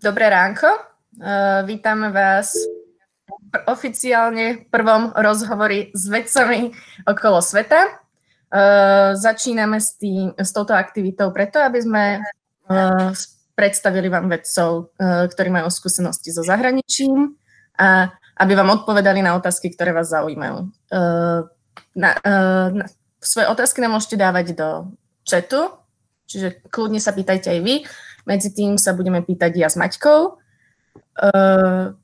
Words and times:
Dobré 0.00 0.32
ránko. 0.32 0.64
Uh, 1.20 1.60
vítame 1.68 2.08
vás 2.08 2.56
oficiálne 3.68 4.64
v 4.64 4.64
prvom 4.72 5.12
rozhovori 5.12 5.92
s 5.92 6.08
vedcami 6.08 6.72
okolo 7.04 7.44
sveta. 7.44 8.00
Uh, 8.48 9.12
začíname 9.12 9.76
s, 9.76 10.00
tým, 10.00 10.32
s 10.40 10.56
touto 10.56 10.72
aktivitou 10.72 11.28
preto, 11.36 11.60
aby 11.60 11.84
sme 11.84 12.04
uh, 12.16 13.12
predstavili 13.52 14.08
vám 14.08 14.32
vedcov, 14.32 14.88
uh, 14.96 15.28
ktorí 15.28 15.52
majú 15.52 15.68
skúsenosti 15.68 16.32
so 16.32 16.40
zahraničím 16.48 17.36
a 17.76 18.08
aby 18.40 18.56
vám 18.56 18.80
odpovedali 18.80 19.20
na 19.20 19.36
otázky, 19.36 19.68
ktoré 19.76 19.92
vás 19.92 20.16
zaujímajú. 20.16 20.64
Uh, 20.88 21.44
na, 21.92 22.16
uh, 22.24 22.72
na, 22.72 22.88
svoje 23.20 23.52
otázky 23.52 23.84
nám 23.84 24.00
môžete 24.00 24.16
dávať 24.16 24.56
do 24.56 24.96
chatu, 25.28 25.76
čiže 26.24 26.64
kľudne 26.72 27.04
sa 27.04 27.12
pýtajte 27.12 27.52
aj 27.52 27.60
vy. 27.60 27.84
Medzi 28.30 28.54
tým 28.54 28.78
sa 28.78 28.94
budeme 28.94 29.26
pýtať 29.26 29.58
ja 29.58 29.66
s 29.66 29.74
Maťkou. 29.74 30.38
Uh, 31.18 31.98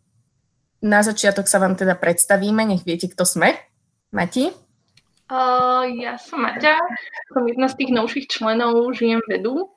na 0.83 1.01
začiatok 1.07 1.47
sa 1.47 1.63
vám 1.63 1.79
teda 1.79 1.95
predstavíme, 1.95 2.67
nech 2.67 2.83
viete, 2.83 3.07
kto 3.07 3.23
sme. 3.23 3.55
Mati? 4.11 4.51
Uh, 5.31 5.87
ja 6.03 6.19
som 6.19 6.43
Maťa, 6.43 6.83
som 7.31 7.47
jedna 7.47 7.71
z 7.71 7.79
tých 7.79 7.91
novších 7.95 8.27
členov 8.27 8.91
Žijem 8.99 9.23
vedu. 9.31 9.71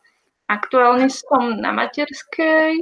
Aktuálne 0.50 1.14
som 1.14 1.62
na 1.62 1.70
materskej 1.70 2.82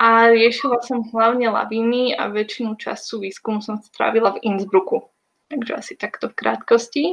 a 0.00 0.32
riešila 0.32 0.80
som 0.80 1.04
hlavne 1.12 1.52
lavíny 1.52 2.16
a 2.16 2.32
väčšinu 2.32 2.80
času 2.80 3.20
výskumu 3.20 3.60
som 3.60 3.76
strávila 3.84 4.32
v 4.40 4.48
Innsbrucku. 4.48 5.04
Takže 5.52 5.72
asi 5.76 5.92
takto 6.00 6.32
v 6.32 6.36
krátkosti. 6.40 7.04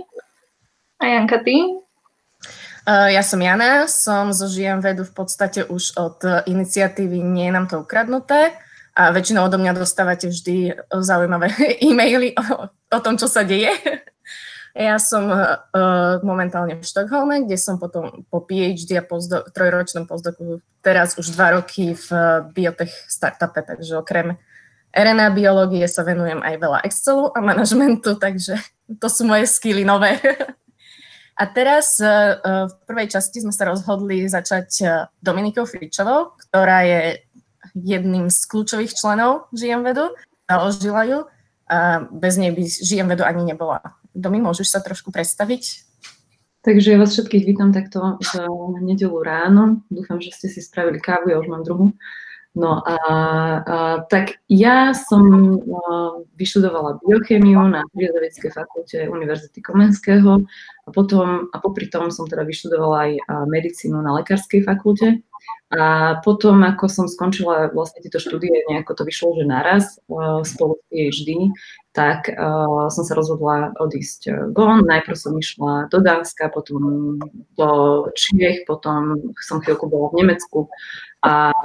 A 1.03 1.11
Janka, 1.11 1.43
ty? 1.43 1.59
Uh, 2.81 3.13
ja 3.13 3.21
som 3.21 3.37
Jana, 3.37 3.85
som 3.85 4.33
zo 4.33 4.49
Žijem 4.49 4.81
vedu 4.81 5.05
v 5.05 5.13
podstate 5.13 5.61
už 5.65 5.97
od 6.01 6.25
iniciatívy 6.49 7.21
Nie 7.21 7.49
je 7.49 7.53
nám 7.53 7.65
to 7.69 7.85
ukradnuté 7.85 8.57
a 8.91 9.13
väčšinou 9.13 9.47
odo 9.47 9.55
mňa 9.61 9.77
dostávate 9.77 10.27
vždy 10.27 10.75
zaujímavé 10.91 11.53
e-maily 11.85 12.35
o, 12.35 12.67
o 12.69 12.99
tom, 12.99 13.15
čo 13.15 13.29
sa 13.29 13.45
deje. 13.45 13.71
Ja 14.71 14.95
som 15.03 15.27
uh, 15.27 15.59
momentálne 16.23 16.79
v 16.79 16.87
Štokholme, 16.87 17.43
kde 17.43 17.59
som 17.59 17.75
potom 17.75 18.23
po 18.31 18.39
PhD 18.39 18.95
a 18.95 19.03
pozdo- 19.03 19.43
trojročnom 19.51 20.07
pozdoku 20.07 20.63
teraz 20.79 21.19
už 21.19 21.35
dva 21.35 21.59
roky 21.59 21.91
v 21.91 22.07
biotech 22.55 22.87
startupe, 23.11 23.67
takže 23.67 23.99
okrem 23.99 24.39
RNA 24.95 25.35
biológie 25.35 25.83
sa 25.91 26.07
venujem 26.07 26.39
aj 26.39 26.55
veľa 26.55 26.79
Excelu 26.87 27.35
a 27.35 27.39
manažmentu, 27.43 28.15
takže 28.15 28.55
to 28.95 29.07
sú 29.11 29.27
moje 29.27 29.43
skily 29.51 29.83
nové. 29.83 30.15
A 31.37 31.43
teraz 31.47 31.97
e, 31.97 32.05
e, 32.05 32.11
v 32.67 32.73
prvej 32.85 33.07
časti 33.07 33.41
sme 33.41 33.55
sa 33.55 33.69
rozhodli 33.71 34.27
začať 34.27 34.69
e, 34.81 34.85
Dominikou 35.23 35.63
Fričovou, 35.63 36.35
ktorá 36.47 36.83
je 36.83 37.23
jedným 37.73 38.27
z 38.27 38.39
kľúčových 38.51 38.91
členov 38.91 39.47
Žijem 39.55 39.81
vedu, 39.87 40.11
založila 40.43 41.03
ju 41.07 41.19
bez 42.11 42.35
nej 42.35 42.51
by 42.51 42.67
Žijem 42.67 43.07
vedu 43.07 43.23
ani 43.23 43.47
nebola. 43.47 43.79
Domi, 44.11 44.43
môžeš 44.43 44.75
sa 44.75 44.83
trošku 44.83 45.07
predstaviť? 45.07 45.87
Takže 46.67 46.93
ja 46.93 46.99
vás 46.99 47.15
všetkých 47.15 47.47
vítam 47.47 47.71
takto 47.71 48.19
v 48.19 48.31
nedelu 48.83 49.15
ráno. 49.23 49.79
Dúfam, 49.87 50.19
že 50.19 50.35
ste 50.35 50.51
si 50.51 50.59
spravili 50.59 50.99
kávu, 50.99 51.31
ja 51.31 51.39
už 51.39 51.47
mám 51.47 51.63
druhú. 51.63 51.95
No 52.51 52.83
a, 52.83 52.97
a 53.63 53.77
tak 54.11 54.43
ja 54.51 54.91
som 54.91 55.23
a, 55.23 56.19
vyštudovala 56.35 56.99
biochemiu 56.99 57.63
na 57.71 57.79
Prírodovedeckej 57.95 58.51
fakulte 58.51 59.07
Univerzity 59.07 59.63
Komenského 59.63 60.43
a 60.83 60.89
potom, 60.91 61.47
a 61.47 61.57
popri 61.63 61.87
tom 61.87 62.11
som 62.11 62.27
teda 62.27 62.43
vyštudovala 62.43 62.97
aj 63.07 63.11
medicínu 63.47 64.03
na 64.03 64.19
Lekárskej 64.19 64.67
fakulte. 64.67 65.23
A 65.71 66.19
potom, 66.19 66.59
ako 66.67 66.91
som 66.91 67.05
skončila 67.07 67.71
vlastne 67.71 68.03
tieto 68.03 68.19
štúdie, 68.19 68.67
nejako 68.67 68.91
to 68.91 69.03
vyšlo, 69.07 69.39
že 69.39 69.45
naraz 69.47 69.83
spolu 70.43 70.75
s 70.75 70.83
PhD, 70.91 71.29
tak 71.95 72.27
uh, 72.27 72.91
som 72.91 73.03
sa 73.07 73.15
rozhodla 73.15 73.71
odísť 73.79 74.51
von. 74.51 74.83
Najprv 74.83 75.15
som 75.15 75.35
išla 75.39 75.87
do 75.87 76.03
Dánska, 76.03 76.51
potom 76.51 77.15
do 77.55 77.69
Čiech, 78.19 78.67
potom 78.67 79.15
som 79.39 79.63
chvíľku 79.63 79.87
bola 79.87 80.11
v 80.11 80.23
Nemecku 80.23 80.67
a 81.23 81.55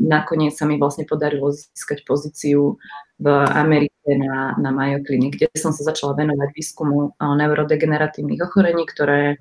nakoniec 0.00 0.58
sa 0.58 0.66
mi 0.66 0.80
vlastne 0.80 1.06
podarilo 1.06 1.52
získať 1.52 2.02
pozíciu 2.02 2.80
v 3.22 3.26
Amerike 3.54 4.10
na, 4.18 4.58
na 4.58 4.70
Mayo 4.74 5.04
Clinic, 5.06 5.38
kde 5.38 5.52
som 5.54 5.70
sa 5.70 5.86
začala 5.86 6.18
venovať 6.18 6.50
výskumu 6.50 7.14
neurodegeneratívnych 7.20 8.42
ochorení, 8.42 8.82
ktoré 8.88 9.38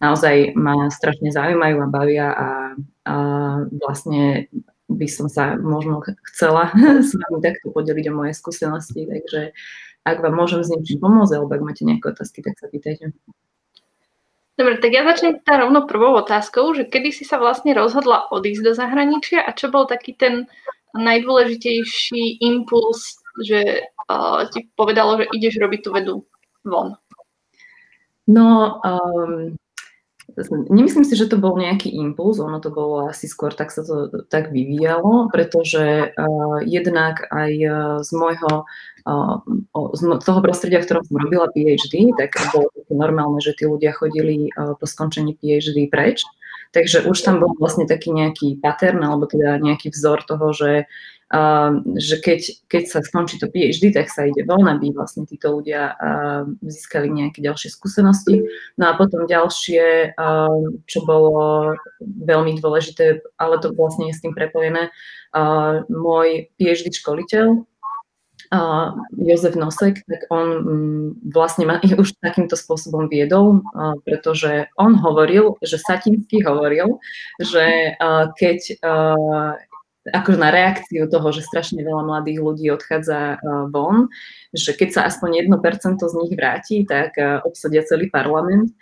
naozaj 0.00 0.56
ma 0.56 0.88
strašne 0.88 1.30
zaujímajú 1.30 1.76
a 1.84 1.92
bavia 1.92 2.28
a, 2.32 2.48
a 3.04 3.14
vlastne 3.70 4.48
by 4.90 5.06
som 5.06 5.30
sa 5.30 5.54
možno 5.54 6.02
chcela 6.32 6.72
s 7.06 7.14
vami 7.14 7.38
takto 7.38 7.70
podeliť 7.70 8.10
o 8.10 8.16
moje 8.24 8.32
skúsenosti, 8.34 9.06
takže 9.06 9.54
ak 10.02 10.24
vám 10.24 10.34
môžem 10.34 10.64
s 10.64 10.72
niečím 10.72 10.98
pomôcť, 11.04 11.36
alebo 11.36 11.52
ak 11.54 11.62
máte 11.62 11.84
nejaké 11.84 12.10
otázky, 12.10 12.40
tak 12.40 12.56
sa 12.56 12.66
pýtajte. 12.66 13.12
Dobre, 14.56 14.76
tak 14.76 14.92
ja 14.92 15.08
začnem 15.08 15.40
teda 15.40 15.64
rovno 15.64 15.88
prvou 15.88 16.12
otázkou, 16.20 16.76
že 16.76 16.84
kedy 16.84 17.16
si 17.16 17.24
sa 17.24 17.40
vlastne 17.40 17.72
rozhodla 17.72 18.28
odísť 18.28 18.60
do 18.60 18.72
zahraničia 18.76 19.40
a 19.40 19.56
čo 19.56 19.72
bol 19.72 19.88
taký 19.88 20.12
ten 20.12 20.44
najdôležitejší 20.92 22.44
impuls, 22.44 23.20
že 23.40 23.88
uh, 24.10 24.44
ti 24.52 24.68
povedalo, 24.76 25.22
že 25.22 25.32
ideš 25.32 25.64
robiť 25.64 25.80
tú 25.80 25.90
vedu 25.96 26.14
von? 26.66 26.98
No, 28.28 28.80
um, 28.84 29.56
Nemyslím 30.48 31.04
si, 31.04 31.18
že 31.18 31.28
to 31.28 31.36
bol 31.36 31.58
nejaký 31.60 31.92
impuls, 31.92 32.40
ono 32.40 32.62
to 32.62 32.72
bolo 32.72 33.10
asi 33.10 33.28
skôr 33.28 33.52
tak 33.52 33.68
sa 33.68 33.84
to 33.84 34.24
tak 34.32 34.48
vyvíjalo, 34.48 35.28
pretože 35.28 36.14
uh, 36.16 36.58
jednak 36.64 37.28
aj 37.28 37.52
uh, 37.60 37.74
z 38.00 38.10
môjho, 38.16 38.64
uh, 39.04 39.34
z 39.92 40.00
toho 40.24 40.40
prostredia, 40.40 40.80
v 40.80 40.86
ktorom 40.88 41.04
som 41.04 41.20
robila 41.20 41.46
PhD, 41.52 42.14
tak 42.16 42.38
bolo 42.54 42.72
normálne, 42.88 43.42
že 43.44 43.52
tí 43.52 43.68
ľudia 43.68 43.92
chodili 43.92 44.48
uh, 44.56 44.72
po 44.78 44.86
skončení 44.88 45.36
PhD 45.36 45.90
preč. 45.92 46.24
Takže 46.70 47.02
už 47.10 47.18
tam 47.26 47.42
bol 47.42 47.58
vlastne 47.58 47.84
taký 47.84 48.14
nejaký 48.14 48.62
pattern, 48.62 49.02
alebo 49.02 49.26
teda 49.26 49.58
nejaký 49.58 49.90
vzor 49.90 50.22
toho, 50.22 50.54
že 50.54 50.86
že 51.94 52.16
keď, 52.18 52.40
keď 52.66 52.82
sa 52.90 52.98
skončí 53.06 53.38
to 53.38 53.46
PhD, 53.46 53.94
tak 53.94 54.10
sa 54.10 54.26
ide 54.26 54.42
von, 54.42 54.66
aby 54.66 54.90
vlastne 54.90 55.22
títo 55.30 55.54
ľudia 55.54 55.94
získali 56.58 57.06
nejaké 57.06 57.38
ďalšie 57.38 57.70
skúsenosti. 57.70 58.42
No 58.74 58.90
a 58.90 58.98
potom 58.98 59.30
ďalšie, 59.30 60.18
čo 60.90 60.98
bolo 61.06 61.70
veľmi 62.02 62.58
dôležité, 62.58 63.22
ale 63.38 63.62
to 63.62 63.70
vlastne 63.78 64.10
je 64.10 64.18
s 64.18 64.22
tým 64.26 64.34
prepojené, 64.34 64.90
môj 65.86 66.50
PhD 66.58 66.90
školiteľ, 66.90 67.62
Uh, 68.50 68.98
Jozef 69.14 69.54
Nosek, 69.54 70.02
tak 70.10 70.26
on 70.26 70.48
um, 70.66 71.14
vlastne 71.30 71.70
ma 71.70 71.78
už 72.02 72.18
takýmto 72.18 72.58
spôsobom 72.58 73.06
viedol, 73.06 73.62
uh, 73.78 73.94
pretože 74.02 74.66
on 74.74 74.98
hovoril, 74.98 75.54
že 75.62 75.78
Satinsky 75.78 76.42
hovoril, 76.42 76.98
že 77.38 77.94
uh, 77.94 78.26
keď 78.34 78.74
akože 80.08 80.38
na 80.40 80.48
reakciu 80.48 81.04
toho, 81.12 81.28
že 81.28 81.44
strašne 81.44 81.84
veľa 81.84 82.08
mladých 82.08 82.40
ľudí 82.40 82.66
odchádza 82.72 83.36
uh, 83.36 83.68
von, 83.68 84.08
že 84.56 84.72
keď 84.72 84.88
sa 84.96 85.00
aspoň 85.04 85.44
1% 85.52 86.00
z 86.00 86.14
nich 86.24 86.32
vráti, 86.32 86.88
tak 86.88 87.16
uh, 87.20 87.44
obsadia 87.44 87.84
celý 87.84 88.08
parlament. 88.08 88.72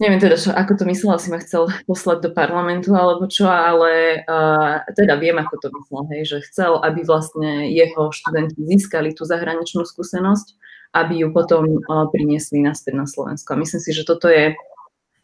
Neviem 0.00 0.16
teda, 0.16 0.40
čo, 0.40 0.54
ako 0.56 0.80
to 0.80 0.84
myslel, 0.88 1.20
si 1.20 1.28
ma 1.28 1.36
chcel 1.44 1.68
poslať 1.84 2.24
do 2.24 2.30
parlamentu 2.32 2.96
alebo 2.96 3.28
čo, 3.28 3.44
ale 3.44 4.24
uh, 4.24 4.80
teda 4.96 5.18
viem, 5.20 5.36
ako 5.36 5.54
to 5.60 5.68
myslel, 5.76 6.02
hej, 6.14 6.22
že 6.24 6.46
chcel, 6.48 6.80
aby 6.80 7.04
vlastne 7.04 7.68
jeho 7.68 8.08
študenti 8.08 8.64
získali 8.64 9.12
tú 9.12 9.28
zahraničnú 9.28 9.84
skúsenosť, 9.84 10.56
aby 10.96 11.26
ju 11.26 11.28
potom 11.36 11.84
uh, 11.84 12.08
priniesli 12.08 12.64
naspäť 12.64 12.96
na 12.96 13.04
Slovensko. 13.04 13.52
A 13.52 13.60
myslím 13.60 13.80
si, 13.82 13.90
že 13.92 14.08
toto 14.08 14.30
je 14.30 14.56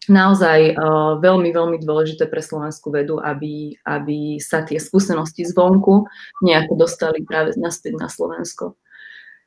naozaj 0.09 0.75
uh, 0.75 1.19
veľmi, 1.21 1.51
veľmi 1.51 1.79
dôležité 1.83 2.27
pre 2.31 2.43
slovenskú 2.43 2.95
vedu, 2.95 3.19
aby, 3.23 3.77
aby 3.87 4.41
sa 4.43 4.63
tie 4.63 4.81
skúsenosti 4.81 5.47
zvonku 5.47 6.07
nejako 6.43 6.75
dostali 6.79 7.23
práve 7.23 7.55
naspäť 7.59 7.99
na 7.99 8.09
Slovensko. 8.11 8.77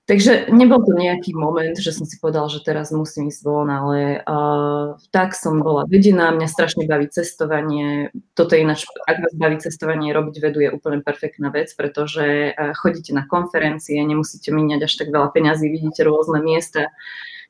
Takže 0.09 0.49
nebol 0.49 0.81
to 0.81 0.97
nejaký 0.97 1.37
moment, 1.37 1.77
že 1.77 1.93
som 1.93 2.01
si 2.01 2.17
povedal, 2.17 2.49
že 2.49 2.65
teraz 2.65 2.89
musím 2.89 3.29
ísť 3.29 3.45
von, 3.45 3.69
ale 3.69 4.25
uh, 4.25 4.97
tak 5.13 5.37
som 5.37 5.61
bola 5.61 5.85
vedená, 5.85 6.33
mňa 6.33 6.49
strašne 6.49 6.89
baví 6.89 7.13
cestovanie. 7.13 8.09
Toto 8.33 8.57
je 8.57 8.65
ináč, 8.65 8.89
ak 9.05 9.21
vás 9.21 9.33
baví 9.37 9.61
cestovanie, 9.61 10.09
robiť 10.09 10.35
vedu 10.41 10.65
je 10.65 10.73
úplne 10.73 11.05
perfektná 11.05 11.53
vec, 11.53 11.69
pretože 11.77 12.57
uh, 12.57 12.73
chodíte 12.73 13.13
na 13.13 13.29
konferencie, 13.29 14.01
nemusíte 14.01 14.49
míňať 14.49 14.89
až 14.89 14.93
tak 14.97 15.13
veľa 15.13 15.29
peňazí, 15.29 15.69
vidíte 15.69 16.01
rôzne 16.01 16.41
miesta. 16.41 16.89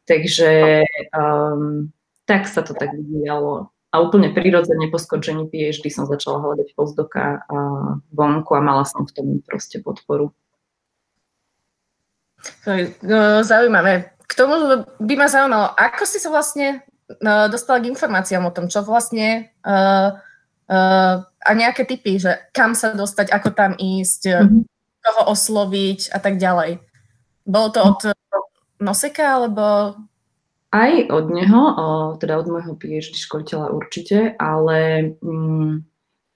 Takže 0.04 0.84
um, 1.16 1.96
tak 2.30 2.46
sa 2.46 2.62
to 2.62 2.78
tak 2.78 2.94
vyvíjalo. 2.94 3.74
A 3.90 3.96
úplne 4.06 4.30
prirodzene 4.30 4.86
po 4.94 5.02
skončení 5.02 5.50
PhD 5.50 5.90
som 5.90 6.06
začala 6.06 6.38
hľadať 6.46 6.78
postdoka 6.78 7.42
a 7.42 7.58
vonku 8.14 8.54
a 8.54 8.62
mala 8.62 8.86
som 8.86 9.10
v 9.10 9.14
tom 9.18 9.28
proste 9.42 9.82
podporu. 9.82 10.30
No, 13.02 13.42
zaujímavé. 13.42 14.14
K 14.30 14.34
tomu 14.38 14.86
by 15.02 15.14
ma 15.18 15.26
zaujímalo, 15.26 15.74
ako 15.74 16.06
si 16.06 16.22
sa 16.22 16.30
vlastne 16.30 16.86
no, 17.18 17.50
dostala 17.50 17.82
k 17.82 17.90
informáciám 17.90 18.46
o 18.46 18.54
tom, 18.54 18.70
čo 18.70 18.86
vlastne 18.86 19.50
uh, 19.66 20.14
Uh, 20.70 21.26
a 21.42 21.58
nejaké 21.58 21.82
typy, 21.82 22.22
že 22.22 22.30
kam 22.54 22.78
sa 22.78 22.94
dostať, 22.94 23.34
ako 23.34 23.58
tam 23.58 23.74
ísť, 23.74 24.30
mm-hmm. 24.30 24.62
koho 25.02 25.34
osloviť 25.34 26.14
a 26.14 26.22
tak 26.22 26.38
ďalej. 26.38 26.78
Bolo 27.42 27.68
to 27.74 27.80
od 27.82 28.00
Noseka, 28.78 29.34
alebo... 29.34 29.98
Aj 30.70 30.94
od 31.10 31.34
neho, 31.34 31.62
teda 32.22 32.38
od 32.38 32.46
môjho 32.46 32.78
PhD 32.78 33.18
školiteľa 33.18 33.74
určite, 33.74 34.38
ale 34.38 35.12
um, 35.26 35.82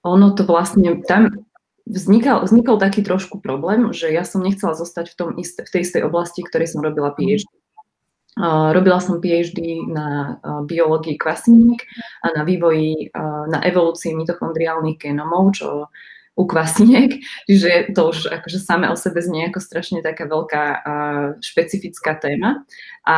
ono 0.02 0.26
to 0.34 0.42
vlastne, 0.42 1.06
tam 1.06 1.46
vznikal, 1.86 2.42
vznikol 2.42 2.82
taký 2.82 3.06
trošku 3.06 3.38
problém, 3.38 3.94
že 3.94 4.10
ja 4.10 4.26
som 4.26 4.42
nechcela 4.42 4.74
zostať 4.74 5.14
v, 5.14 5.16
tom 5.16 5.30
isté, 5.38 5.62
v 5.62 5.70
tej 5.70 5.80
istej 5.86 6.02
oblasti, 6.02 6.42
ktorej 6.42 6.66
som 6.66 6.82
robila 6.82 7.14
PhD. 7.14 7.46
Uh, 8.34 8.74
robila 8.74 8.98
som 8.98 9.22
PhD 9.22 9.86
na 9.86 10.42
uh, 10.42 10.66
biológii 10.66 11.14
kvasiniek 11.14 11.78
a 12.26 12.34
na 12.34 12.42
vývoji, 12.42 13.14
uh, 13.14 13.46
na 13.46 13.62
evolúcii 13.62 14.18
mitochondriálnych 14.18 14.98
genomov, 14.98 15.54
čo 15.54 15.86
u 16.34 16.42
kvasiniek, 16.50 17.22
čiže 17.46 17.94
to 17.94 18.10
už 18.10 18.26
akože 18.26 18.58
same 18.58 18.90
o 18.90 18.98
sebe 18.98 19.22
znie 19.22 19.54
ako 19.54 19.62
strašne 19.62 20.02
taká 20.02 20.26
veľká 20.26 20.82
špecifická 21.38 22.18
téma. 22.18 22.66
A 23.04 23.16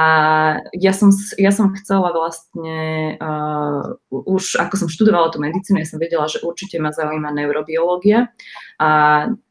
ja 0.74 0.90
som, 0.90 1.14
ja 1.38 1.54
som 1.54 1.70
chcela 1.78 2.10
vlastne, 2.10 3.14
uh, 3.22 3.94
už 4.10 4.58
ako 4.58 4.74
som 4.82 4.88
študovala 4.90 5.30
tú 5.30 5.38
medicínu, 5.38 5.78
ja 5.78 5.86
som 5.86 6.02
vedela, 6.02 6.26
že 6.26 6.42
určite 6.42 6.82
ma 6.82 6.90
zaujíma 6.90 7.30
neurobiológia 7.30 8.34
a 8.82 8.90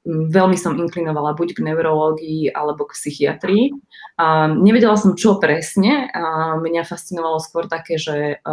veľmi 0.05 0.59
som 0.59 0.75
inklinovala 0.75 1.39
buď 1.39 1.55
k 1.55 1.63
neurológii 1.71 2.51
alebo 2.51 2.83
k 2.83 2.99
psychiatrii. 2.99 3.63
A 4.19 4.51
nevedela 4.51 4.99
som, 4.99 5.15
čo 5.15 5.39
presne. 5.39 6.11
A 6.11 6.59
mňa 6.59 6.83
fascinovalo 6.83 7.39
skôr 7.39 7.71
také, 7.71 7.95
že, 7.95 8.43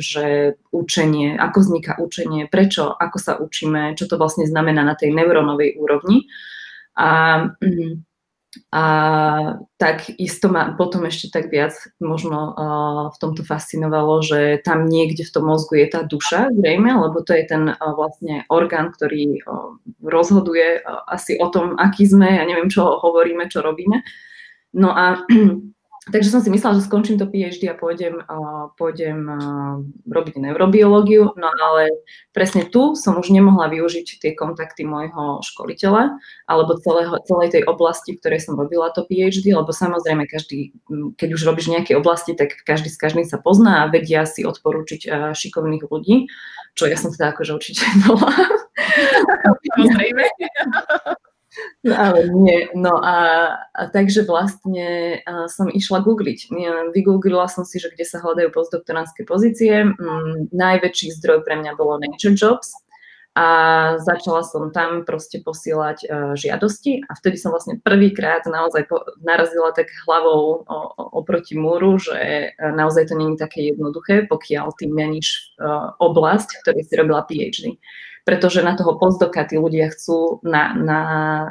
že 0.00 0.56
učenie, 0.72 1.36
ako 1.36 1.60
vzniká 1.60 2.00
učenie, 2.00 2.48
prečo, 2.48 2.88
ako 2.88 3.18
sa 3.20 3.36
učíme, 3.36 3.94
čo 4.00 4.08
to 4.08 4.16
vlastne 4.16 4.48
znamená 4.48 4.80
na 4.80 4.96
tej 4.96 5.12
neurónovej 5.12 5.76
úrovni. 5.76 6.24
A 6.98 7.38
mm, 7.62 8.07
a 8.72 8.84
tak 9.76 10.08
isto 10.16 10.48
ma 10.48 10.72
potom 10.72 11.04
ešte 11.04 11.28
tak 11.28 11.52
viac 11.52 11.76
možno 12.00 12.56
uh, 12.56 13.04
v 13.12 13.16
tomto 13.20 13.44
fascinovalo, 13.44 14.24
že 14.24 14.64
tam 14.64 14.88
niekde 14.88 15.28
v 15.28 15.32
tom 15.36 15.44
mozgu 15.52 15.84
je 15.84 15.88
tá 15.92 16.00
duša, 16.00 16.48
zrejme, 16.56 16.88
lebo 16.88 17.20
to 17.20 17.36
je 17.36 17.44
ten 17.44 17.68
uh, 17.68 17.76
vlastne 17.92 18.48
orgán, 18.48 18.88
ktorý 18.88 19.44
uh, 19.44 19.76
rozhoduje 20.00 20.80
uh, 20.80 21.04
asi 21.12 21.36
o 21.36 21.52
tom, 21.52 21.76
aký 21.76 22.08
sme, 22.08 22.40
ja 22.40 22.44
neviem, 22.48 22.72
čo 22.72 22.88
hovoríme, 22.88 23.52
čo 23.52 23.60
robíme. 23.60 24.00
No 24.72 24.96
a 24.96 25.24
Takže 26.08 26.32
som 26.32 26.40
si 26.40 26.48
myslela, 26.48 26.80
že 26.80 26.88
skončím 26.88 27.20
to 27.20 27.28
PhD 27.28 27.68
a 27.68 27.76
pôjdem, 27.76 28.24
uh, 28.24 28.72
pôjdem 28.80 29.28
uh, 29.28 29.84
robiť 30.08 30.40
neurobiológiu, 30.40 31.36
no 31.36 31.48
ale 31.48 31.92
presne 32.32 32.64
tu 32.64 32.96
som 32.96 33.20
už 33.20 33.28
nemohla 33.28 33.68
využiť 33.68 34.20
tie 34.20 34.32
kontakty 34.32 34.88
môjho 34.88 35.44
školiteľa 35.44 36.16
alebo 36.48 36.80
celého, 36.80 37.12
celej 37.28 37.60
tej 37.60 37.62
oblasti, 37.68 38.16
v 38.16 38.20
ktorej 38.24 38.40
som 38.40 38.56
robila 38.56 38.88
to 38.88 39.04
PhD, 39.04 39.52
lebo 39.52 39.68
samozrejme 39.68 40.24
každý, 40.24 40.72
keď 41.20 41.28
už 41.36 41.42
robíš 41.44 41.68
nejaké 41.68 41.92
oblasti, 41.92 42.32
tak 42.32 42.56
každý 42.64 42.88
s 42.88 42.96
každým 42.96 43.28
sa 43.28 43.36
pozná 43.36 43.84
a 43.84 43.90
vedia 43.92 44.24
si 44.24 44.48
odporúčiť 44.48 45.00
uh, 45.08 45.36
šikovných 45.36 45.84
ľudí, 45.84 46.30
čo 46.72 46.88
ja 46.88 46.96
som 46.96 47.12
teda 47.12 47.36
akože 47.36 47.52
určite 47.52 47.84
bola. 48.08 48.32
No, 51.84 51.94
ale 51.94 52.26
nie. 52.30 52.68
No 52.74 52.98
a, 53.02 53.16
a 53.74 53.82
takže 53.90 54.26
vlastne 54.26 55.20
a 55.22 55.46
som 55.46 55.70
išla 55.70 56.02
googliť. 56.02 56.50
Vygooglila 56.94 57.46
som 57.46 57.62
si, 57.62 57.78
že 57.78 57.90
kde 57.94 58.04
sa 58.06 58.18
hľadajú 58.18 58.50
postdoktoránske 58.50 59.22
pozície. 59.22 59.86
Mm, 59.86 60.50
najväčší 60.50 61.14
zdroj 61.18 61.46
pre 61.46 61.58
mňa 61.58 61.78
bolo 61.78 62.02
Nature 62.02 62.34
Jobs 62.34 62.74
a 63.38 63.46
začala 64.02 64.42
som 64.42 64.74
tam 64.74 65.06
proste 65.06 65.38
posielať 65.38 65.98
uh, 66.02 66.34
žiadosti 66.34 67.06
a 67.06 67.14
vtedy 67.14 67.38
som 67.38 67.54
vlastne 67.54 67.78
prvýkrát 67.78 68.42
naozaj 68.50 68.90
po, 68.90 68.98
narazila 69.22 69.70
tak 69.70 69.86
hlavou 70.10 70.66
o, 70.66 70.78
oproti 71.22 71.54
múru, 71.54 72.02
že 72.02 72.18
uh, 72.50 72.74
naozaj 72.74 73.06
to 73.06 73.14
není 73.14 73.38
také 73.38 73.70
jednoduché, 73.70 74.26
pokiaľ 74.26 74.74
ty 74.74 74.90
meníš 74.90 75.54
uh, 75.62 75.94
oblasť, 76.02 76.50
v 76.50 76.62
ktorej 76.66 76.82
si 76.82 76.94
robila 76.98 77.22
PhD 77.30 77.78
pretože 78.28 78.60
na 78.60 78.76
toho 78.76 79.00
postdoka 79.00 79.40
tí 79.48 79.56
ľudia 79.56 79.88
chcú 79.88 80.44
na, 80.44 80.76
na, 80.76 81.00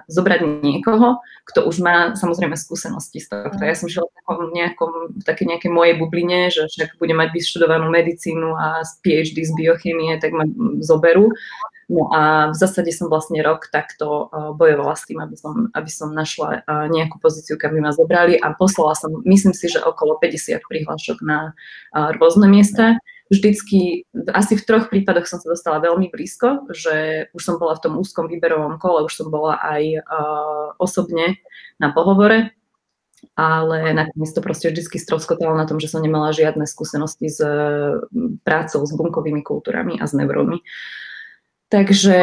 zobrať 0.06 0.62
niekoho, 0.62 1.18
kto 1.50 1.66
už 1.66 1.82
má 1.82 2.14
samozrejme 2.14 2.54
skúsenosti 2.54 3.18
z 3.18 3.34
tohto. 3.34 3.66
Ja 3.66 3.74
som 3.74 3.90
žila 3.90 4.06
v 4.30 4.54
nejakom, 4.54 5.18
v 5.18 5.24
také 5.26 5.50
nejakej 5.50 5.74
mojej 5.74 5.98
bubline, 5.98 6.54
že 6.54 6.70
však 6.70 7.02
budem 7.02 7.18
mať 7.18 7.34
vyštudovanú 7.34 7.90
medicínu 7.90 8.54
a 8.54 8.86
PhD 9.02 9.42
z 9.42 9.58
biochemie, 9.58 10.22
tak 10.22 10.38
ma 10.38 10.46
zoberú. 10.86 11.34
No 11.90 12.14
a 12.14 12.54
v 12.54 12.56
zásade 12.62 12.94
som 12.94 13.10
vlastne 13.10 13.42
rok 13.42 13.74
takto 13.74 14.30
bojovala 14.54 14.94
s 14.94 15.10
tým, 15.10 15.18
aby 15.18 15.34
som, 15.34 15.74
aby 15.74 15.90
som 15.90 16.14
našla 16.14 16.62
nejakú 16.94 17.18
pozíciu, 17.18 17.58
kam 17.58 17.74
by 17.74 17.90
ma 17.90 17.92
zobrali 17.96 18.38
a 18.38 18.54
poslala 18.54 18.94
som, 18.94 19.18
myslím 19.26 19.58
si, 19.58 19.66
že 19.66 19.82
okolo 19.82 20.22
50 20.22 20.62
prihlášok 20.62 21.26
na 21.26 21.58
rôzne 22.22 22.46
miesta 22.46 23.02
vždycky, 23.28 24.08
asi 24.32 24.56
v 24.56 24.66
troch 24.66 24.88
prípadoch 24.88 25.28
som 25.28 25.40
sa 25.40 25.52
dostala 25.52 25.84
veľmi 25.84 26.12
blízko, 26.12 26.68
že 26.72 27.28
už 27.36 27.42
som 27.44 27.56
bola 27.60 27.76
v 27.76 27.84
tom 27.84 27.94
úzkom 28.00 28.28
výberovom 28.32 28.80
kole, 28.80 29.08
už 29.08 29.14
som 29.14 29.28
bola 29.28 29.60
aj 29.60 29.84
uh, 30.00 30.68
osobne 30.80 31.40
na 31.80 31.92
pohovore, 31.92 32.56
ale 33.38 33.94
nakoniec 33.94 34.32
to 34.34 34.42
proste 34.42 34.74
vždy 34.74 34.98
stroskotalo 34.98 35.54
na 35.58 35.66
tom, 35.66 35.78
že 35.82 35.90
som 35.90 36.02
nemala 36.02 36.34
žiadne 36.34 36.66
skúsenosti 36.66 37.30
s 37.30 37.40
prácou 38.46 38.82
s 38.86 38.92
bunkovými 38.94 39.42
kultúrami 39.42 39.98
a 39.98 40.06
s 40.06 40.14
neurónmi. 40.14 40.62
Takže 41.68 42.18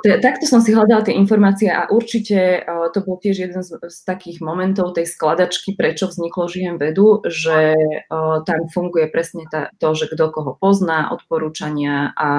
t- 0.00 0.18
takto 0.24 0.48
som 0.48 0.64
si 0.64 0.72
hľadala 0.72 1.04
tie 1.04 1.12
informácie 1.12 1.68
a 1.68 1.92
určite 1.92 2.64
uh, 2.64 2.88
to 2.88 3.04
bol 3.04 3.20
tiež 3.20 3.36
jeden 3.44 3.60
z, 3.60 3.76
z 3.76 3.98
takých 4.08 4.40
momentov 4.40 4.96
tej 4.96 5.04
skladačky, 5.04 5.76
prečo 5.76 6.08
vzniklo 6.08 6.48
Žijem 6.48 6.80
vedu, 6.80 7.20
že 7.28 7.76
uh, 7.76 8.40
tam 8.48 8.64
funguje 8.72 9.12
presne 9.12 9.44
tá, 9.52 9.68
to, 9.76 9.92
že 9.92 10.08
kto 10.08 10.32
koho 10.32 10.56
pozná, 10.56 11.12
odporúčania 11.12 12.16
a, 12.16 12.32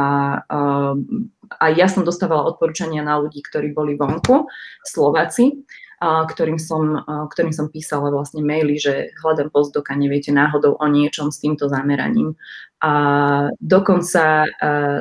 uh, 0.50 0.98
a 1.50 1.74
ja 1.74 1.90
som 1.90 2.06
dostávala 2.06 2.46
odporúčania 2.46 3.02
na 3.02 3.18
ľudí, 3.18 3.42
ktorí 3.42 3.74
boli 3.74 3.98
vonku, 3.98 4.46
Slováci, 4.86 5.66
ktorým 6.00 6.56
som, 6.56 7.04
ktorým 7.06 7.52
som 7.52 7.68
písala 7.68 8.08
vlastne 8.14 8.40
maily, 8.40 8.80
že 8.80 9.12
hľadám 9.20 9.52
postdoka, 9.52 9.98
neviete 9.98 10.32
náhodou 10.32 10.80
o 10.80 10.86
niečom 10.88 11.28
s 11.34 11.44
týmto 11.44 11.68
zameraním. 11.68 12.40
A 12.80 12.92
dokonca 13.60 14.48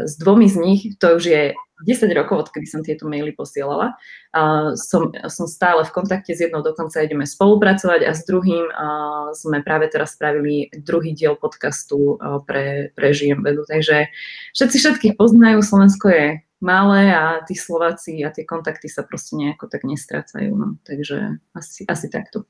s 0.03 0.15
dvomi 0.19 0.51
z 0.51 0.57
nich, 0.59 0.81
to 0.99 1.15
už 1.21 1.25
je 1.31 1.43
10 1.87 2.11
rokov, 2.19 2.49
odkedy 2.49 2.67
som 2.67 2.83
tieto 2.83 3.07
maily 3.07 3.31
posielala. 3.31 3.95
Uh, 4.35 4.75
som, 4.75 5.15
som 5.31 5.47
stále 5.47 5.87
v 5.87 5.95
kontakte 5.95 6.35
s 6.35 6.43
jednou, 6.43 6.63
dokonca 6.63 6.99
ideme 6.99 7.23
spolupracovať 7.23 8.01
a 8.03 8.13
s 8.15 8.27
druhým 8.27 8.67
uh, 8.67 9.31
sme 9.35 9.63
práve 9.63 9.87
teraz 9.93 10.19
spravili 10.19 10.73
druhý 10.83 11.15
diel 11.15 11.39
podcastu 11.39 12.19
uh, 12.19 12.43
pre, 12.43 12.91
pre 12.99 13.15
Žijem 13.15 13.47
vedu. 13.47 13.63
Takže 13.69 14.11
všetci 14.59 14.77
všetkých 14.79 15.15
poznajú, 15.15 15.63
Slovensko 15.63 16.07
je 16.11 16.27
malé 16.59 17.15
a 17.15 17.39
tí 17.47 17.55
Slováci 17.55 18.23
a 18.27 18.35
tie 18.35 18.43
kontakty 18.43 18.91
sa 18.91 19.07
proste 19.07 19.39
nejako 19.39 19.71
tak 19.71 19.87
nestrácajú. 19.87 20.51
No. 20.55 20.75
Takže 20.83 21.39
asi, 21.55 21.87
asi 21.87 22.07
takto. 22.11 22.45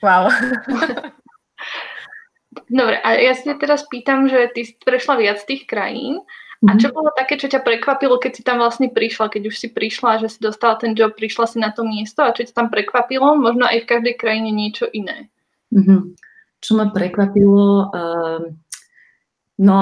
Wow. 0.00 0.32
Dobre, 2.72 2.96
a 3.04 3.20
ja 3.20 3.36
sa 3.36 3.52
teraz 3.60 3.84
pýtam, 3.86 4.26
že 4.32 4.48
ty 4.56 4.64
si 4.64 4.74
prešla 4.80 5.20
viac 5.20 5.44
tých 5.44 5.68
krajín. 5.68 6.24
A 6.66 6.74
mhm. 6.74 6.80
čo 6.82 6.88
bolo 6.90 7.14
také, 7.14 7.38
čo 7.38 7.46
ťa 7.46 7.62
prekvapilo, 7.62 8.18
keď 8.18 8.32
si 8.36 8.42
tam 8.42 8.58
vlastne 8.58 8.90
prišla, 8.90 9.30
keď 9.30 9.42
už 9.48 9.56
si 9.56 9.68
prišla, 9.70 10.26
že 10.26 10.28
si 10.34 10.38
dostala 10.42 10.74
ten 10.74 10.98
job, 10.98 11.14
prišla 11.14 11.46
si 11.46 11.56
na 11.62 11.70
to 11.70 11.86
miesto 11.86 12.26
a 12.26 12.34
čo 12.34 12.42
ťa 12.42 12.54
tam 12.54 12.68
prekvapilo? 12.68 13.38
Možno 13.38 13.68
aj 13.70 13.86
v 13.86 13.90
každej 13.90 14.14
krajine 14.18 14.50
niečo 14.50 14.90
iné. 14.90 15.30
Mm-hmm. 15.70 16.00
Čo 16.58 16.70
ma 16.74 16.90
prekvapilo? 16.90 17.92
Uh, 17.94 18.42
no, 19.62 19.78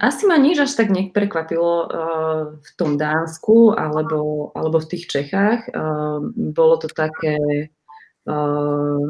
asi 0.00 0.22
ma 0.24 0.36
nič 0.40 0.64
až 0.64 0.72
tak 0.80 0.88
neprekvapilo 0.88 1.72
uh, 1.84 2.42
v 2.56 2.70
tom 2.80 2.96
Dánsku 2.96 3.76
alebo, 3.76 4.50
alebo 4.56 4.80
v 4.80 4.88
tých 4.96 5.04
Čechách. 5.12 5.68
Uh, 5.76 6.32
bolo 6.32 6.80
to 6.80 6.88
také, 6.88 7.68
uh, 8.24 9.04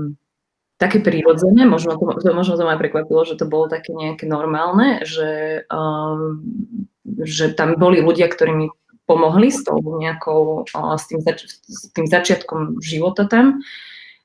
také 0.76 1.00
prírodzené, 1.00 1.64
možno 1.64 1.96
to, 1.96 2.20
to, 2.20 2.30
možno 2.36 2.60
to 2.60 2.64
ma 2.68 2.76
prekvapilo, 2.76 3.24
že 3.24 3.40
to 3.40 3.48
bolo 3.48 3.68
také 3.68 3.96
nejaké 3.96 4.28
normálne, 4.28 5.00
že, 5.08 5.64
uh, 5.72 6.18
že 7.24 7.56
tam 7.56 7.80
boli 7.80 8.04
ľudia, 8.04 8.28
ktorí 8.28 8.52
mi 8.52 8.66
pomohli 9.08 9.48
s, 9.48 9.64
tou 9.64 9.80
nejakou, 9.80 10.68
uh, 10.68 10.96
s, 11.00 11.08
tým 11.08 11.20
zač- 11.24 11.48
s 11.64 11.88
tým 11.96 12.04
začiatkom 12.04 12.84
života 12.84 13.24
tam. 13.24 13.64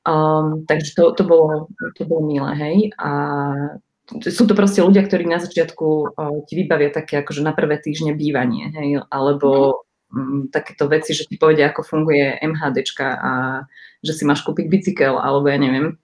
Um, 0.02 0.66
takže 0.66 0.98
to, 0.98 1.14
to, 1.14 1.24
bolo, 1.24 1.70
to 1.96 2.04
bolo 2.04 2.26
milé, 2.26 2.52
hej. 2.58 2.78
A 2.98 3.12
sú 4.10 4.44
to 4.44 4.58
proste 4.58 4.84
ľudia, 4.84 5.06
ktorí 5.06 5.24
na 5.30 5.40
začiatku 5.40 5.88
uh, 5.88 6.44
ti 6.50 6.58
vybavia 6.58 6.92
také 6.92 7.22
akože 7.22 7.46
na 7.46 7.54
prvé 7.54 7.80
týždne 7.80 8.18
bývanie, 8.18 8.74
hej, 8.74 8.90
alebo 9.08 9.86
um, 10.10 10.50
takéto 10.50 10.90
veci, 10.90 11.14
že 11.14 11.30
ti 11.30 11.38
povedia, 11.38 11.70
ako 11.70 11.86
funguje 11.86 12.42
MHDčka 12.44 13.08
a 13.08 13.32
že 14.02 14.18
si 14.18 14.24
máš 14.26 14.42
kúpiť 14.42 14.66
bicykel, 14.68 15.16
alebo 15.22 15.48
ja 15.48 15.62
neviem. 15.62 16.01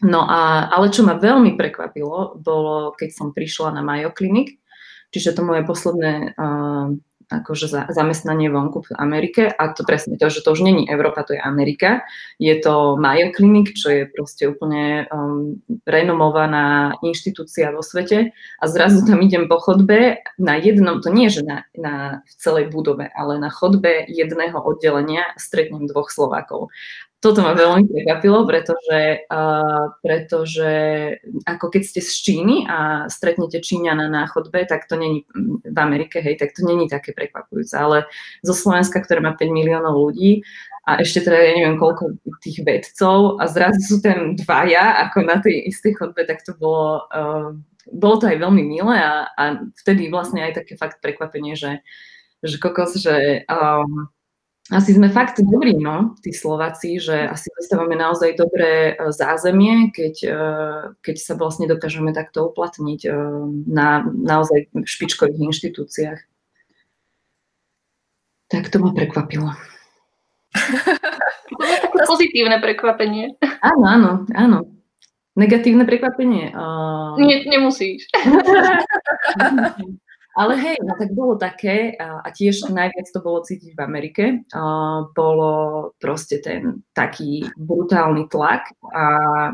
No 0.00 0.24
a, 0.24 0.72
ale 0.72 0.88
čo 0.88 1.04
ma 1.04 1.20
veľmi 1.20 1.60
prekvapilo, 1.60 2.40
bolo, 2.40 2.96
keď 2.96 3.10
som 3.12 3.36
prišla 3.36 3.76
na 3.76 3.82
Mayo 3.84 4.08
Clinic, 4.16 4.56
čiže 5.12 5.36
to 5.36 5.44
moje 5.44 5.60
posledné 5.68 6.32
uh, 6.40 6.88
akože 7.30 7.70
za, 7.70 7.86
zamestnanie 7.94 8.50
vonku 8.50 8.82
v 8.82 8.90
Amerike 8.98 9.46
a 9.46 9.70
to 9.70 9.86
presne 9.86 10.18
to, 10.18 10.26
že 10.26 10.42
to 10.42 10.50
už 10.50 10.66
není 10.66 10.90
Európa, 10.90 11.22
to 11.22 11.38
je 11.38 11.40
Amerika. 11.40 12.02
Je 12.42 12.50
to 12.58 12.98
Mayo 12.98 13.30
Clinic, 13.30 13.70
čo 13.78 13.88
je 13.94 14.02
proste 14.10 14.50
úplne 14.50 15.06
um, 15.14 15.62
renomovaná 15.86 16.98
inštitúcia 17.06 17.70
vo 17.70 17.86
svete. 17.86 18.34
A 18.34 18.64
zrazu 18.66 19.06
tam 19.06 19.22
idem 19.22 19.46
po 19.46 19.62
chodbe 19.62 20.26
na 20.42 20.58
jednom, 20.58 20.98
to 20.98 21.08
nie 21.14 21.30
že 21.30 21.46
na, 21.46 21.62
na 21.78 22.26
v 22.26 22.34
celej 22.34 22.66
budove, 22.74 23.06
ale 23.14 23.38
na 23.38 23.48
chodbe 23.48 24.10
jedného 24.10 24.58
oddelenia 24.58 25.30
stretnem 25.38 25.86
dvoch 25.86 26.10
Slovákov 26.10 26.74
toto 27.20 27.44
ma 27.44 27.52
veľmi 27.52 27.84
prekvapilo, 27.84 28.48
pretože, 28.48 29.28
uh, 29.28 29.92
pretože 30.00 30.72
ako 31.44 31.68
keď 31.68 31.82
ste 31.84 32.00
z 32.00 32.12
Číny 32.16 32.64
a 32.64 33.12
stretnete 33.12 33.60
Číňana 33.60 34.08
na 34.08 34.24
chodbe, 34.24 34.64
tak 34.64 34.88
to 34.88 34.96
není 34.96 35.28
v 35.60 35.78
Amerike, 35.78 36.24
hej, 36.24 36.40
tak 36.40 36.56
to 36.56 36.64
není 36.64 36.88
také 36.88 37.12
prekvapujúce, 37.12 37.76
ale 37.76 38.08
zo 38.40 38.56
Slovenska, 38.56 39.04
ktoré 39.04 39.20
má 39.20 39.36
5 39.36 39.52
miliónov 39.52 40.00
ľudí 40.00 40.40
a 40.88 40.96
ešte 41.04 41.28
teda 41.28 41.36
ja 41.36 41.52
neviem 41.60 41.76
koľko 41.76 42.16
tých 42.40 42.64
vedcov 42.64 43.36
a 43.36 43.44
zrazu 43.52 43.84
sú 43.84 43.96
tam 44.00 44.32
dvaja 44.40 45.04
ako 45.04 45.18
na 45.20 45.44
tej 45.44 45.68
istej 45.68 46.00
chodbe, 46.00 46.24
tak 46.24 46.40
to 46.40 46.56
bolo, 46.56 47.04
uh, 47.12 47.52
bolo 47.92 48.16
to 48.16 48.32
aj 48.32 48.40
veľmi 48.40 48.64
milé 48.64 48.96
a, 48.96 49.28
a 49.36 49.60
vtedy 49.84 50.08
vlastne 50.08 50.40
aj 50.40 50.64
také 50.64 50.80
fakt 50.80 51.04
prekvapenie, 51.04 51.52
že, 51.52 51.84
že 52.40 52.56
kokos, 52.56 52.96
že 52.96 53.44
um, 53.44 54.08
asi 54.68 54.94
sme 54.94 55.10
fakt 55.10 55.42
dobrí, 55.42 55.74
no, 55.74 56.14
tí 56.22 56.30
Slováci, 56.30 57.02
že 57.02 57.26
asi 57.26 57.50
dostávame 57.58 57.98
naozaj 57.98 58.38
dobré 58.38 58.94
e, 58.94 59.10
zázemie, 59.10 59.90
keď, 59.90 60.14
e, 60.22 60.36
keď 61.02 61.16
sa 61.18 61.34
vlastne 61.34 61.66
dokážeme 61.66 62.14
takto 62.14 62.46
uplatniť 62.52 63.00
e, 63.02 63.10
na 63.66 64.06
naozaj 64.06 64.70
špičkových 64.86 65.50
inštitúciách. 65.50 66.20
Tak 68.46 68.70
to 68.70 68.78
ma 68.78 68.94
prekvapilo. 68.94 69.50
To 71.50 71.64
je 71.66 71.76
také 71.82 71.98
pozitívne 72.06 72.62
prekvapenie. 72.62 73.34
Áno, 73.62 73.84
áno, 73.86 74.10
áno. 74.34 74.58
Negatívne 75.38 75.86
prekvapenie? 75.86 76.50
Uh... 76.54 77.14
Nie, 77.18 77.46
nemusíš. 77.46 78.06
Ale 80.38 80.54
hej, 80.62 80.78
no 80.86 80.94
tak 80.94 81.10
bolo 81.10 81.34
také, 81.34 81.98
a, 81.98 82.22
tiež 82.30 82.70
najviac 82.70 83.06
to 83.10 83.18
bolo 83.18 83.42
cítiť 83.42 83.74
v 83.74 83.80
Amerike, 83.82 84.24
a, 84.54 84.62
bolo 85.10 85.50
proste 85.98 86.38
ten 86.38 86.86
taký 86.94 87.50
brutálny 87.58 88.30
tlak 88.30 88.70
a, 88.94 89.06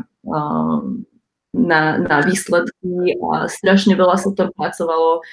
a 0.05 0.39
na, 1.57 1.81
na 1.97 2.17
výsledky 2.21 3.17
a 3.17 3.49
strašne 3.49 3.97
veľa 3.97 4.21
sa 4.21 4.29
to 4.37 4.53
pracovalo 4.53 5.25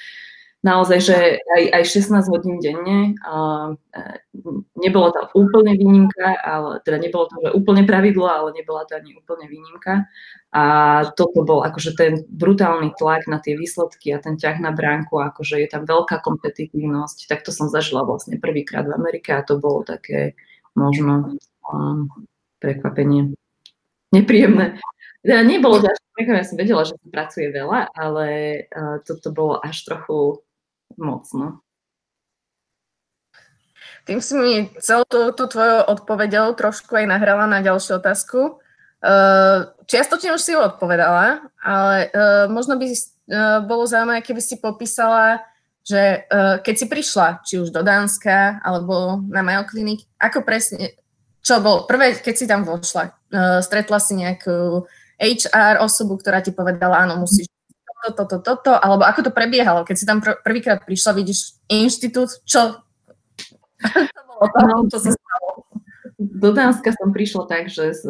naozaj, 0.65 0.99
že 0.99 1.17
aj, 1.45 1.63
aj 1.77 1.83
16 1.85 2.33
hodín 2.33 2.57
denne. 2.57 3.13
A, 3.21 3.33
e, 3.93 4.01
nebolo 4.81 5.13
to 5.13 5.29
úplne 5.37 5.77
výnimka, 5.77 6.41
ale 6.41 6.81
teda 6.81 6.97
nebolo 6.97 7.29
to 7.29 7.37
úplne 7.53 7.85
pravidlo, 7.85 8.25
ale 8.25 8.49
nebola 8.57 8.89
to 8.89 8.97
ani 8.97 9.13
úplne 9.13 9.45
výnimka. 9.45 10.09
A 10.49 10.63
toto 11.13 11.45
bol 11.45 11.61
akože 11.61 11.93
ten 11.93 12.25
brutálny 12.25 12.97
tlak 12.97 13.29
na 13.29 13.37
tie 13.37 13.53
výsledky 13.53 14.09
a 14.09 14.17
ten 14.17 14.41
ťah 14.41 14.57
na 14.57 14.73
bránku, 14.73 15.21
akože 15.21 15.61
je 15.61 15.69
tam 15.69 15.85
veľká 15.85 16.25
kompetitívnosť. 16.25 17.29
Tak 17.29 17.45
to 17.45 17.53
som 17.53 17.69
zažila 17.69 18.01
vlastne 18.01 18.41
prvýkrát 18.41 18.89
v 18.89 18.97
Amerike 18.97 19.37
a 19.37 19.45
to 19.45 19.61
bolo 19.61 19.85
také 19.85 20.33
možno 20.73 21.37
um, 21.69 22.09
prekvapenie. 22.57 23.37
Nepríjemné. 24.09 24.81
Teda 25.21 25.41
nebolo 25.41 25.81
to 25.81 25.89
až 25.91 25.99
ja 26.15 26.47
som 26.47 26.55
vedela, 26.55 26.87
že 26.87 26.95
sa 26.95 27.07
pracuje 27.11 27.51
veľa, 27.51 27.91
ale 27.91 28.27
uh, 28.71 29.03
toto 29.03 29.35
bolo 29.35 29.59
až 29.59 29.83
trochu 29.83 30.44
moc. 30.97 31.27
No. 31.33 31.65
Tým 34.05 34.21
si 34.21 34.33
mi 34.37 34.53
celú 34.77 35.33
tú 35.33 35.43
tvoju 35.49 35.89
odpovedou 35.89 36.53
trošku 36.53 36.93
aj 36.93 37.09
nahrala 37.09 37.49
na 37.49 37.65
ďalšiu 37.65 37.97
otázku. 37.97 38.61
Uh, 39.01 39.69
čiastočne 39.85 40.33
už 40.33 40.41
si 40.41 40.53
ju 40.53 40.59
odpovedala, 40.61 41.45
ale 41.61 42.09
uh, 42.09 42.45
možno 42.49 42.77
by 42.77 42.85
uh, 42.89 42.97
bolo 43.65 43.85
zaujímavé, 43.85 44.21
keby 44.21 44.41
si 44.41 44.57
popísala, 44.57 45.45
že 45.85 46.25
keď 46.65 46.75
si 46.81 46.85
prišla, 46.89 47.45
či 47.45 47.61
už 47.61 47.69
do 47.69 47.85
Dánska 47.85 48.57
alebo 48.65 49.21
na 49.29 49.45
Mayo 49.45 49.69
Clinic, 49.69 50.01
ako 50.17 50.41
presne, 50.41 50.97
čo 51.45 51.61
bolo 51.61 51.85
prvé, 51.85 52.17
keď 52.17 52.33
si 52.33 52.49
tam 52.49 52.65
vošla, 52.65 53.13
stretla 53.61 54.01
si 54.01 54.17
nejakú 54.17 54.81
HR 55.21 55.85
osobu, 55.85 56.17
ktorá 56.17 56.41
ti 56.41 56.49
povedala, 56.57 57.05
áno, 57.05 57.21
musíš 57.21 57.45
toto, 58.13 58.37
toto, 58.43 58.71
alebo 58.75 59.07
ako 59.07 59.29
to 59.29 59.31
prebiehalo, 59.31 59.87
keď 59.87 59.95
si 59.95 60.05
tam 60.05 60.19
pr- 60.21 60.37
prvýkrát 60.43 60.83
prišla, 60.83 61.17
vidíš 61.17 61.57
inštitút, 61.71 62.43
čo? 62.45 62.83
to 64.15 64.21
bolo 64.27 64.45
to, 64.51 64.59
no, 64.67 64.75
čo 64.91 64.97
sa 64.99 65.09
stalo? 65.15 65.49
Do 66.15 66.55
Dánska 66.55 66.95
som 66.95 67.11
prišla 67.11 67.43
tak, 67.47 67.67
že 67.67 67.91
z, 67.91 68.03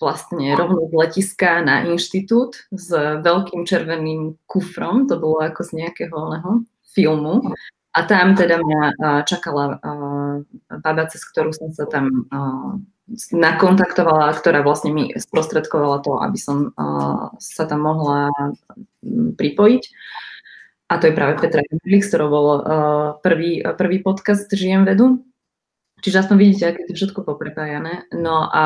vlastne 0.00 0.56
rovno 0.56 0.88
z 0.88 0.92
letiska 0.96 1.60
na 1.60 1.84
inštitút 1.84 2.68
s 2.72 2.88
veľkým 3.20 3.68
červeným 3.68 4.36
kufrom, 4.48 5.04
to 5.04 5.20
bolo 5.20 5.44
ako 5.44 5.60
z 5.64 5.84
nejakého 5.84 6.12
oného 6.12 6.64
filmu. 6.88 7.52
A 7.92 8.04
tam 8.04 8.32
teda 8.32 8.60
mňa 8.60 8.82
čakala 9.28 9.80
baba, 10.70 11.04
cez 11.08 11.24
ktorú 11.28 11.52
som 11.52 11.68
sa 11.72 11.84
tam 11.88 12.28
nakontaktovala, 13.32 14.36
ktorá 14.36 14.60
vlastne 14.60 14.92
mi 14.92 15.12
sprostredkovala 15.16 16.04
to, 16.04 16.20
aby 16.20 16.38
som 16.38 16.76
uh, 16.76 17.32
sa 17.40 17.64
tam 17.64 17.88
mohla 17.88 18.28
pripojiť. 19.36 19.82
A 20.88 20.96
to 20.96 21.12
je 21.12 21.16
práve 21.16 21.36
Petra 21.36 21.60
Jemlík, 21.60 22.00
s 22.00 22.08
ktorou 22.08 22.28
bol 22.32 22.48
uh, 22.48 22.60
prvý, 23.20 23.60
prvý 23.76 24.00
podcast 24.00 24.48
Žijem 24.48 24.88
vedu. 24.88 25.20
Čiže 25.98 26.22
aspoň 26.22 26.36
vidíte, 26.38 26.64
aké 26.70 26.80
je 26.86 26.94
všetko 26.94 27.26
poprepájané. 27.26 28.06
No 28.14 28.46
a 28.46 28.64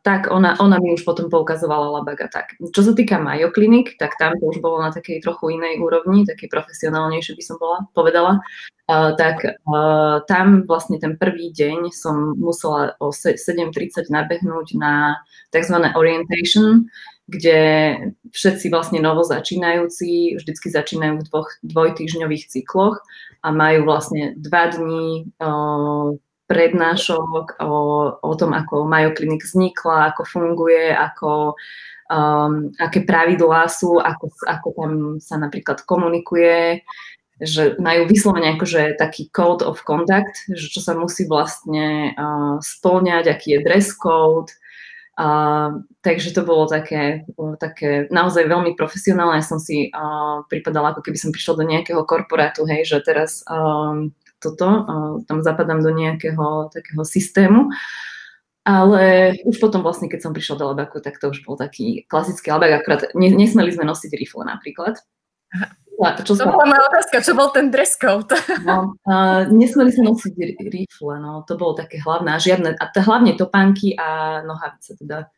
tak 0.00 0.32
ona, 0.32 0.56
ona 0.56 0.80
mi 0.80 0.96
už 0.96 1.04
potom 1.04 1.28
poukazovala 1.28 2.00
Labaga 2.00 2.32
tak. 2.32 2.56
Čo 2.72 2.80
sa 2.80 2.92
týka 2.96 3.20
Mayo 3.20 3.52
Clinic, 3.52 3.92
tak 4.00 4.16
tam 4.16 4.32
to 4.40 4.48
už 4.48 4.64
bolo 4.64 4.80
na 4.80 4.88
takej 4.88 5.20
trochu 5.20 5.60
inej 5.60 5.84
úrovni, 5.84 6.24
takej 6.24 6.48
profesionálnejšie 6.48 7.36
by 7.36 7.44
som 7.44 7.56
bola, 7.60 7.84
povedala. 7.92 8.40
Uh, 8.86 9.18
tak 9.18 9.42
uh, 9.42 10.22
tam 10.30 10.62
vlastne 10.62 10.96
ten 11.02 11.18
prvý 11.18 11.50
deň 11.50 11.90
som 11.90 12.38
musela 12.38 12.94
o 13.02 13.10
7.30 13.10 14.08
nabehnúť 14.08 14.78
na 14.78 15.18
tzv. 15.50 15.76
orientation, 15.98 16.86
kde 17.26 17.58
všetci 18.30 18.70
vlastne 18.70 19.02
novo 19.02 19.26
začínajúci 19.26 20.38
vždycky 20.38 20.70
začínajú 20.70 21.18
v 21.18 21.26
dvoch 21.26 21.50
dvojtýždňových 21.66 22.46
cykloch 22.46 23.02
a 23.42 23.50
majú 23.50 23.90
vlastne 23.90 24.38
dva 24.38 24.70
dní 24.70 25.34
uh, 25.42 26.14
prednášok 26.46 27.58
o, 27.62 27.72
o 28.22 28.32
tom, 28.38 28.54
ako 28.54 28.86
Mayo 28.86 29.12
Clinic 29.14 29.42
vznikla, 29.42 30.14
ako 30.14 30.22
funguje, 30.24 30.94
ako, 30.94 31.58
um, 32.10 32.70
aké 32.78 33.02
pravidlá 33.02 33.66
sú, 33.66 33.98
ako, 33.98 34.30
ako 34.46 34.68
tam 34.78 34.92
sa 35.18 35.36
napríklad 35.38 35.82
komunikuje, 35.82 36.86
že 37.42 37.76
majú 37.82 38.08
vyslovene 38.08 38.56
akože 38.56 38.96
taký 38.96 39.28
code 39.34 39.66
of 39.66 39.82
conduct, 39.84 40.46
že 40.54 40.72
čo 40.72 40.80
sa 40.80 40.96
musí 40.96 41.28
vlastne 41.28 42.16
uh, 42.16 42.56
spĺňať, 42.62 43.28
aký 43.28 43.58
je 43.58 43.64
dress 43.66 43.92
code, 43.92 44.54
Uh, 45.16 45.80
takže 46.04 46.36
to 46.36 46.44
bolo 46.44 46.68
také, 46.68 47.24
také 47.56 48.04
naozaj 48.12 48.52
veľmi 48.52 48.76
profesionálne. 48.76 49.40
Ja 49.40 49.48
som 49.48 49.56
si 49.56 49.88
uh, 49.88 50.44
pripadala, 50.44 50.92
ako 50.92 51.00
keby 51.08 51.16
som 51.16 51.32
prišla 51.32 51.56
do 51.56 51.64
nejakého 51.64 52.04
korporátu, 52.04 52.68
hej, 52.68 52.84
že 52.84 53.00
teraz 53.00 53.40
um, 53.48 54.12
toto, 54.38 54.86
tam 55.24 55.38
zapadám 55.40 55.80
do 55.80 55.90
nejakého 55.90 56.70
takého 56.72 57.02
systému. 57.04 57.72
Ale 58.66 59.38
už 59.46 59.62
potom 59.62 59.86
vlastne, 59.86 60.10
keď 60.10 60.26
som 60.26 60.34
prišla 60.34 60.58
do 60.58 60.66
labaku, 60.74 60.98
tak 60.98 61.22
to 61.22 61.30
už 61.30 61.46
bol 61.46 61.54
taký 61.54 62.02
klasický 62.10 62.50
labak, 62.50 62.82
akurát 62.82 63.14
nesmeli 63.14 63.70
sme 63.70 63.86
nosiť 63.86 64.10
rifle 64.18 64.42
napríklad. 64.42 64.98
A 66.02 66.18
čo 66.20 66.34
to 66.34 66.44
sa... 66.44 66.50
bola 66.50 66.68
moja 66.68 66.82
otázka, 66.92 67.24
čo 67.24 67.32
bol 67.32 67.54
ten 67.54 67.70
dress 67.70 67.96
code? 67.96 68.34
No, 68.68 68.98
uh, 69.06 69.46
nesmeli 69.48 69.94
sme 69.94 70.10
nosiť 70.10 70.34
rifle, 70.66 71.14
no, 71.22 71.46
to 71.46 71.54
bolo 71.54 71.78
také 71.78 72.02
hlavné, 72.02 72.36
žiadne, 72.42 72.74
a 72.74 72.84
to, 72.90 73.00
hlavne 73.06 73.38
topánky 73.38 73.94
a 73.94 74.42
nohavice, 74.42 74.98
teda 74.98 75.30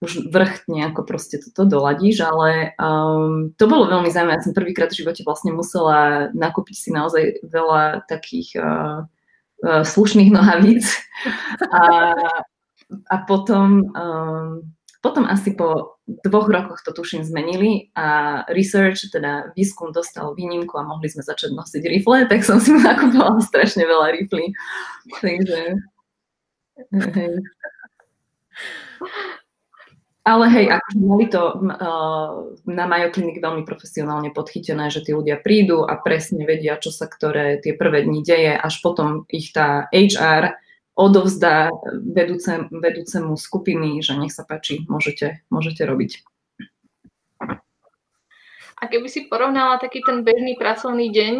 už 0.00 0.32
vrch 0.32 0.64
nejako 0.64 1.04
proste 1.04 1.36
toto 1.44 1.68
doladíš, 1.68 2.24
ale 2.24 2.72
um, 2.80 3.52
to 3.52 3.68
bolo 3.68 3.84
veľmi 3.84 4.08
zaujímavé. 4.08 4.40
Ja 4.40 4.46
som 4.48 4.56
prvýkrát 4.56 4.88
v 4.88 5.04
živote 5.04 5.20
vlastne 5.28 5.52
musela 5.52 6.32
nakúpiť 6.32 6.76
si 6.76 6.88
naozaj 6.88 7.44
veľa 7.44 8.08
takých 8.08 8.56
uh, 8.56 9.04
uh, 9.60 9.84
slušných 9.84 10.32
nohavíc 10.32 10.88
a, 11.68 12.16
a 13.12 13.16
potom, 13.28 13.92
um, 13.92 14.64
potom 15.04 15.28
asi 15.28 15.52
po 15.52 16.00
dvoch 16.24 16.48
rokoch 16.48 16.80
to 16.80 16.96
tuším 16.96 17.20
zmenili 17.20 17.92
a 17.92 18.40
research, 18.56 19.04
teda 19.12 19.52
výskum 19.52 19.92
dostal 19.92 20.32
výnimku 20.32 20.80
a 20.80 20.88
mohli 20.88 21.12
sme 21.12 21.20
začať 21.20 21.52
nosiť 21.52 21.82
rifle, 21.84 22.24
tak 22.24 22.40
som 22.40 22.56
si 22.56 22.72
nakúpala 22.80 23.36
strašne 23.44 23.84
veľa 23.84 24.16
riflí. 24.16 24.48
Takže... 25.20 25.60
Hej. 26.88 27.44
Ale 30.20 30.52
hej, 30.52 30.66
akože 30.68 30.98
mali 31.00 31.26
to 31.32 31.42
uh, 31.48 32.52
na 32.68 32.84
Mayo 32.84 33.08
Clinic 33.08 33.40
veľmi 33.40 33.64
profesionálne 33.64 34.36
podchytené, 34.36 34.92
že 34.92 35.00
tí 35.00 35.16
ľudia 35.16 35.40
prídu 35.40 35.88
a 35.88 35.96
presne 35.96 36.44
vedia, 36.44 36.76
čo 36.76 36.92
sa 36.92 37.08
ktoré 37.08 37.56
tie 37.64 37.72
prvé 37.72 38.04
dni 38.04 38.20
deje, 38.20 38.52
až 38.52 38.84
potom 38.84 39.24
ich 39.32 39.48
tá 39.56 39.88
HR 39.88 40.60
odovzdá 40.92 41.72
vedúce, 42.04 42.68
vedúcemu 42.68 43.32
skupiny, 43.32 44.04
že 44.04 44.20
nech 44.20 44.36
sa 44.36 44.44
páči, 44.44 44.84
môžete, 44.84 45.40
môžete 45.48 45.88
robiť. 45.88 46.20
A 48.80 48.88
keby 48.88 49.08
si 49.08 49.24
porovnala 49.24 49.80
taký 49.80 50.04
ten 50.04 50.20
bežný 50.20 50.60
pracovný 50.60 51.08
deň, 51.08 51.34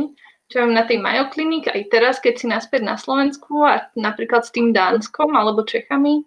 čo 0.49 0.65
mám 0.65 0.73
na 0.73 0.89
tej 0.89 1.05
Mayo 1.05 1.29
Clinic 1.29 1.69
aj 1.69 1.93
teraz, 1.93 2.17
keď 2.17 2.35
si 2.41 2.47
naspäť 2.49 2.83
na 2.85 2.97
Slovensku 2.97 3.61
a 3.61 3.93
napríklad 3.93 4.49
s 4.49 4.53
tým 4.57 4.73
Dánskom 4.73 5.37
alebo 5.37 5.69
Čechami, 5.69 6.25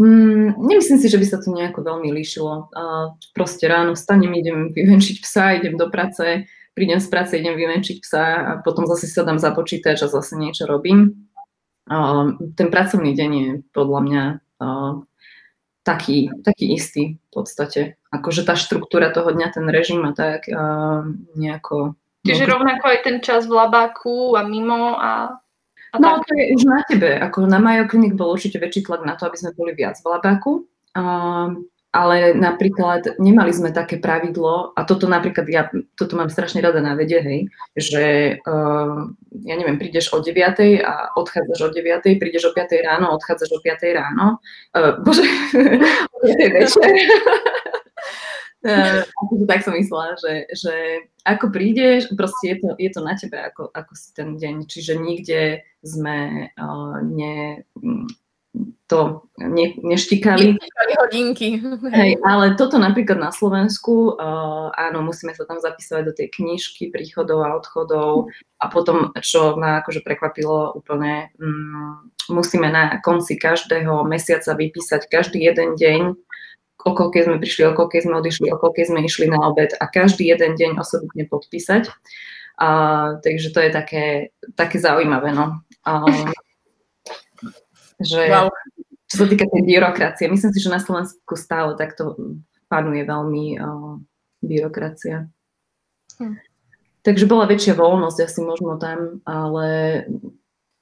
Mm, 0.00 0.56
nemyslím 0.56 0.98
si, 0.98 1.08
že 1.12 1.20
by 1.20 1.26
sa 1.28 1.38
to 1.40 1.52
nejako 1.52 1.84
veľmi 1.84 2.08
líšilo. 2.16 2.72
Uh, 2.72 3.12
proste 3.36 3.68
ráno 3.68 3.92
vstanem, 3.92 4.32
idem 4.32 4.72
vyvenčiť 4.72 5.20
psa, 5.20 5.60
idem 5.60 5.76
do 5.76 5.92
práce, 5.92 6.48
prídem 6.72 6.96
z 6.96 7.08
práce, 7.12 7.36
idem 7.36 7.52
vyvenčiť 7.52 8.00
psa 8.00 8.24
a 8.24 8.50
potom 8.64 8.88
zase 8.88 9.04
sa 9.04 9.20
dám 9.20 9.36
za 9.36 9.52
počítač 9.52 10.00
a 10.00 10.08
zase 10.08 10.40
niečo 10.40 10.64
robím. 10.64 11.28
Uh, 11.92 12.40
ten 12.56 12.72
pracovný 12.72 13.12
deň 13.12 13.30
je 13.36 13.48
podľa 13.76 14.00
mňa 14.00 14.24
uh, 14.64 14.92
taký, 15.84 16.32
taký 16.40 16.72
istý 16.72 17.20
v 17.28 17.28
podstate. 17.28 18.00
Akože 18.08 18.48
tá 18.48 18.56
štruktúra 18.56 19.12
toho 19.12 19.28
dňa, 19.28 19.48
ten 19.52 19.66
režim 19.68 20.00
a 20.08 20.16
tak 20.16 20.48
uh, 20.48 21.04
nejako... 21.36 22.00
Čiže 22.22 22.48
rovnako 22.48 22.86
aj 22.86 22.98
ten 23.02 23.18
čas 23.18 23.50
v 23.50 23.58
labáku 23.58 24.38
a 24.38 24.46
mimo 24.46 24.94
a 24.94 25.02
a 25.04 25.41
no, 26.00 26.20
tak. 26.20 26.28
to 26.28 26.32
je 26.38 26.44
už 26.56 26.64
na 26.64 26.80
tebe. 26.88 27.10
Ako 27.20 27.44
na 27.44 27.58
Mayo 27.60 27.84
Clinic 27.90 28.16
bol 28.16 28.32
určite 28.32 28.56
väčší 28.56 28.88
tlak 28.88 29.04
na 29.04 29.18
to, 29.18 29.28
aby 29.28 29.36
sme 29.36 29.56
boli 29.56 29.76
viac 29.76 29.98
v 30.00 30.08
labáku. 30.08 30.52
Um, 30.92 31.68
ale 31.92 32.32
napríklad 32.32 33.20
nemali 33.20 33.52
sme 33.52 33.68
také 33.68 34.00
pravidlo, 34.00 34.72
a 34.72 34.80
toto 34.88 35.04
napríklad, 35.04 35.44
ja 35.44 35.68
toto 35.92 36.16
mám 36.16 36.32
strašne 36.32 36.64
rada 36.64 36.80
na 36.80 36.96
vede, 36.96 37.20
hej, 37.20 37.40
že 37.76 38.04
uh, 38.48 39.12
ja 39.44 39.54
neviem, 39.60 39.76
prídeš 39.76 40.08
o 40.16 40.24
9 40.24 40.32
a 40.80 41.12
odchádzaš 41.20 41.60
o 41.60 41.68
9, 41.68 42.16
prídeš 42.16 42.48
o 42.48 42.56
5 42.56 42.88
ráno, 42.88 43.12
odchádzaš 43.12 43.52
o 43.52 43.60
5 43.60 43.92
ráno, 43.92 44.40
uh, 44.72 44.96
bože, 45.04 45.28
o 46.08 46.18
5 46.24 46.56
večer. 46.56 46.90
Uh, 48.62 49.02
tak 49.50 49.66
som 49.66 49.74
myslela, 49.74 50.14
že, 50.22 50.46
že 50.54 50.74
ako 51.22 51.54
prídeš, 51.54 52.10
proste 52.18 52.54
je 52.54 52.56
to, 52.58 52.68
je 52.78 52.90
to 52.90 53.00
na 53.00 53.14
tebe, 53.14 53.38
ako, 53.38 53.70
ako 53.70 53.92
si 53.94 54.10
ten 54.14 54.34
deň. 54.34 54.66
Čiže 54.66 54.94
nikde 54.98 55.62
sme 55.82 56.50
uh, 56.58 56.98
ne, 57.02 57.62
to 58.86 59.24
ne, 59.40 59.72
neštikali. 59.80 60.52
Neštikali 60.52 60.92
hodinky. 61.00 61.48
Hej, 61.88 62.20
ale 62.20 62.52
toto 62.60 62.76
napríklad 62.76 63.16
na 63.16 63.32
Slovensku, 63.32 64.18
uh, 64.18 64.68
áno, 64.76 65.00
musíme 65.00 65.32
sa 65.32 65.48
tam 65.48 65.62
zapisovať 65.62 66.02
do 66.04 66.12
tej 66.12 66.28
knižky 66.36 66.92
príchodov 66.92 67.46
a 67.48 67.56
odchodov 67.56 68.28
a 68.60 68.68
potom, 68.68 69.16
čo 69.24 69.56
ma 69.56 69.80
akože 69.80 70.04
prekvapilo 70.04 70.76
úplne, 70.76 71.32
um, 71.40 72.12
musíme 72.28 72.68
na 72.68 73.00
konci 73.00 73.40
každého 73.40 74.04
mesiaca 74.04 74.52
vypísať 74.52 75.08
každý 75.08 75.40
jeden 75.40 75.72
deň, 75.78 76.00
o 76.82 76.90
koľkej 76.92 77.30
sme 77.30 77.36
prišli, 77.38 77.62
o 77.70 77.76
koľkej 77.76 78.06
sme 78.06 78.14
odišli, 78.18 78.46
o 78.50 78.58
koľkej 78.58 78.84
sme 78.90 79.00
išli 79.06 79.26
na 79.30 79.38
obed 79.46 79.70
a 79.78 79.84
každý 79.86 80.30
jeden 80.30 80.58
deň 80.58 80.78
osobitne 80.78 81.24
podpísať. 81.30 81.90
A, 82.58 82.68
takže 83.22 83.50
to 83.54 83.58
je 83.62 83.70
také, 83.70 84.04
také 84.54 84.76
zaujímavé. 84.82 85.34
No. 85.34 85.62
A, 85.86 86.06
že, 88.10 88.28
wow. 88.28 88.50
Čo 89.12 89.24
sa 89.24 89.26
týka 89.28 89.44
tej 89.44 89.62
byrokracie, 89.68 90.24
myslím 90.32 90.52
si, 90.56 90.60
že 90.64 90.72
na 90.72 90.80
Slovensku 90.80 91.36
stále 91.36 91.76
takto 91.76 92.16
panuje 92.72 93.04
veľmi 93.04 93.60
uh, 93.60 94.00
byrokracia. 94.40 95.28
Hm. 96.16 96.40
Takže 97.04 97.28
bola 97.28 97.44
väčšia 97.44 97.76
voľnosť 97.76 98.18
asi 98.24 98.40
možno 98.40 98.80
tam, 98.80 99.20
ale 99.28 99.66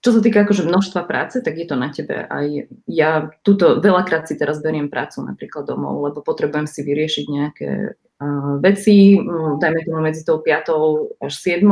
čo 0.00 0.16
sa 0.16 0.20
týka 0.24 0.48
akože 0.48 0.64
množstva 0.64 1.04
práce, 1.04 1.44
tak 1.44 1.60
je 1.60 1.66
to 1.68 1.76
na 1.76 1.92
tebe. 1.92 2.24
Aj 2.24 2.48
ja 2.88 3.28
túto 3.44 3.84
veľakrát 3.84 4.24
si 4.24 4.32
teraz 4.40 4.64
beriem 4.64 4.88
prácu 4.88 5.20
napríklad 5.20 5.68
domov, 5.68 6.00
lebo 6.00 6.24
potrebujem 6.24 6.64
si 6.64 6.80
vyriešiť 6.80 7.24
nejaké 7.28 7.68
uh, 7.92 8.56
veci, 8.64 9.20
um, 9.20 9.60
dajme 9.60 9.84
tomu 9.84 10.00
medzi 10.00 10.24
tou 10.24 10.40
5 10.40 11.20
až 11.20 11.32
7, 11.36 11.68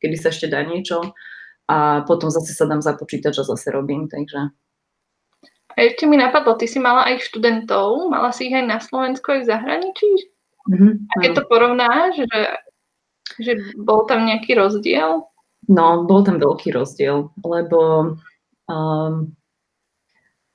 kedy 0.00 0.16
sa 0.16 0.32
ešte 0.32 0.48
dá 0.48 0.64
niečo 0.64 1.12
a 1.68 2.02
potom 2.08 2.32
zase 2.32 2.56
sa 2.56 2.64
dám 2.64 2.80
za 2.80 2.96
počítač 2.96 3.38
a 3.38 3.44
zase 3.44 3.68
robím, 3.70 4.08
takže... 4.08 4.50
A 5.70 5.78
ešte 5.86 6.08
mi 6.08 6.18
napadlo, 6.18 6.58
ty 6.58 6.66
si 6.66 6.82
mala 6.82 7.06
aj 7.06 7.30
študentov, 7.30 8.10
mala 8.10 8.34
si 8.34 8.50
ich 8.50 8.56
aj 8.56 8.66
na 8.66 8.82
Slovensku, 8.82 9.30
aj 9.30 9.40
v 9.46 9.50
zahraničí? 9.54 10.10
Mm-hmm, 10.66 10.92
a 11.06 11.14
keď 11.22 11.30
to 11.38 11.42
porovnáš, 11.46 12.12
že, 12.26 12.40
že 13.38 13.52
bol 13.78 14.02
tam 14.10 14.26
nejaký 14.26 14.58
rozdiel? 14.58 15.29
No, 15.70 16.02
bol 16.02 16.26
tam 16.26 16.42
veľký 16.42 16.74
rozdiel, 16.74 17.30
lebo 17.46 17.78
um, 18.66 19.14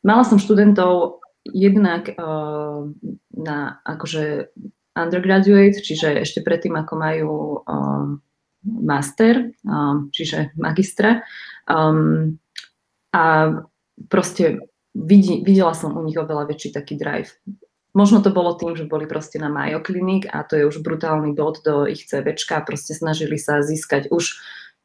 mala 0.03 0.23
som 0.27 0.35
študentov 0.35 1.23
jednak 1.47 2.11
uh, 2.19 2.83
na 3.31 3.79
akože 3.87 4.51
undergraduate, 4.95 5.79
čiže 5.79 6.19
ešte 6.19 6.43
predtým, 6.43 6.75
ako 6.75 6.93
majú 6.99 7.31
um, 7.63 8.19
master, 8.65 9.55
um, 9.63 10.11
čiže 10.11 10.51
magistra. 10.59 11.23
Um, 11.63 12.35
a 13.15 13.55
proste 14.11 14.67
vidí, 14.91 15.43
videla 15.47 15.71
som 15.71 15.95
u 15.95 16.03
nich 16.03 16.19
oveľa 16.19 16.51
väčší 16.51 16.75
taký 16.75 16.99
drive. 16.99 17.31
Možno 17.95 18.19
to 18.19 18.35
bolo 18.35 18.59
tým, 18.59 18.75
že 18.75 18.91
boli 18.91 19.07
proste 19.07 19.39
na 19.39 19.47
Mayo 19.47 19.79
Clinic 19.79 20.27
a 20.27 20.43
to 20.43 20.59
je 20.59 20.67
už 20.67 20.83
brutálny 20.83 21.31
bod 21.31 21.63
do 21.63 21.87
ich 21.87 22.03
CVčka 22.03 22.59
proste 22.67 22.91
snažili 22.91 23.39
sa 23.39 23.63
získať 23.63 24.11
už 24.11 24.35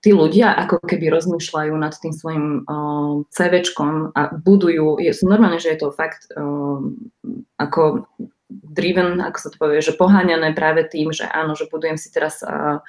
tí 0.01 0.17
ľudia 0.17 0.57
ako 0.57 0.81
keby 0.81 1.13
rozmýšľajú 1.13 1.73
nad 1.77 1.93
tým 1.93 2.13
svojim 2.17 2.65
uh, 2.65 3.21
CVčkom 3.29 4.17
a 4.17 4.33
budujú, 4.33 4.97
je, 4.97 5.13
sú 5.13 5.29
normálne, 5.29 5.61
že 5.61 5.77
je 5.77 5.79
to 5.85 5.93
fakt 5.93 6.25
uh, 6.33 6.81
ako 7.61 8.09
driven, 8.51 9.21
ako 9.21 9.39
sa 9.39 9.49
to 9.53 9.57
povie, 9.61 9.85
že 9.85 9.95
poháňané 9.95 10.57
práve 10.57 10.89
tým, 10.89 11.13
že 11.13 11.29
áno, 11.29 11.53
že 11.53 11.69
budujem 11.69 12.01
si 12.01 12.09
teraz 12.09 12.41
uh, 12.41 12.81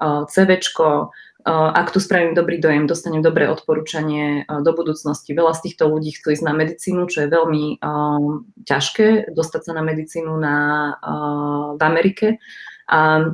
uh, 0.00 0.24
CVčko, 0.24 1.12
uh, 1.12 1.70
ak 1.76 1.92
tu 1.92 2.00
spravím 2.00 2.32
dobrý 2.32 2.58
dojem, 2.58 2.88
dostanem 2.88 3.20
dobré 3.20 3.44
odporúčanie 3.46 4.48
uh, 4.48 4.64
do 4.64 4.72
budúcnosti. 4.72 5.36
Veľa 5.36 5.52
z 5.60 5.70
týchto 5.70 5.92
ľudí 5.92 6.16
chcú 6.16 6.32
ísť 6.32 6.44
na 6.48 6.56
medicínu, 6.56 7.06
čo 7.12 7.24
je 7.24 7.28
veľmi 7.28 7.64
uh, 7.78 8.40
ťažké, 8.64 9.36
dostať 9.36 9.60
sa 9.68 9.72
na 9.76 9.82
medicínu 9.84 10.32
na, 10.40 10.56
uh, 10.96 11.76
v 11.76 11.82
Amerike. 11.84 12.26
A 12.88 13.32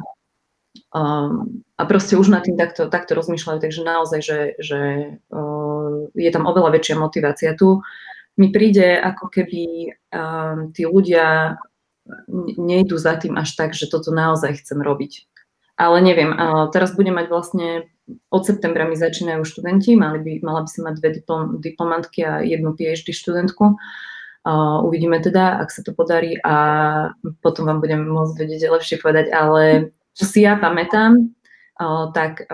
Um, 0.95 1.63
a 1.75 1.83
proste 1.87 2.15
už 2.15 2.31
nad 2.31 2.47
tým 2.47 2.55
takto, 2.55 2.87
takto 2.87 3.19
rozmýšľajú, 3.19 3.59
takže 3.59 3.83
naozaj, 3.83 4.21
že, 4.23 4.39
že 4.63 4.81
uh, 5.31 6.11
je 6.15 6.31
tam 6.31 6.47
oveľa 6.47 6.79
väčšia 6.79 6.97
motivácia. 6.99 7.59
Tu 7.59 7.83
mi 8.39 8.55
príde, 8.55 8.95
ako 8.99 9.31
keby 9.31 9.63
um, 10.15 10.71
tí 10.71 10.87
ľudia 10.87 11.59
nejdu 12.59 12.99
za 12.99 13.19
tým 13.19 13.39
až 13.39 13.55
tak, 13.59 13.75
že 13.75 13.91
toto 13.91 14.15
naozaj 14.15 14.63
chcem 14.63 14.79
robiť. 14.79 15.27
Ale 15.75 15.99
neviem, 16.03 16.31
uh, 16.35 16.71
teraz 16.71 16.95
budem 16.95 17.19
mať 17.19 17.27
vlastne, 17.27 17.69
od 18.31 18.43
septembra 18.47 18.87
mi 18.87 18.95
začínajú 18.95 19.43
študenti, 19.43 19.99
mali 19.99 20.23
by, 20.23 20.33
mala 20.47 20.67
by 20.67 20.71
som 20.71 20.87
mať 20.87 20.95
dve 21.03 21.11
diplom, 21.19 21.43
diplomantky 21.59 22.23
a 22.23 22.47
jednu 22.47 22.79
PhD 22.79 23.11
študentku. 23.11 23.75
Uh, 24.41 24.79
uvidíme 24.87 25.19
teda, 25.19 25.61
ak 25.61 25.69
sa 25.69 25.83
to 25.83 25.93
podarí 25.93 26.39
a 26.41 26.55
potom 27.43 27.67
vám 27.67 27.83
budem 27.83 28.07
môcť 28.07 28.35
vedieť 28.39 28.73
lepšie 28.73 28.97
povedať, 29.03 29.29
ale 29.35 29.93
čo 30.15 30.25
si 30.27 30.43
ja 30.43 30.59
pamätám, 30.59 31.31
tak 32.13 32.45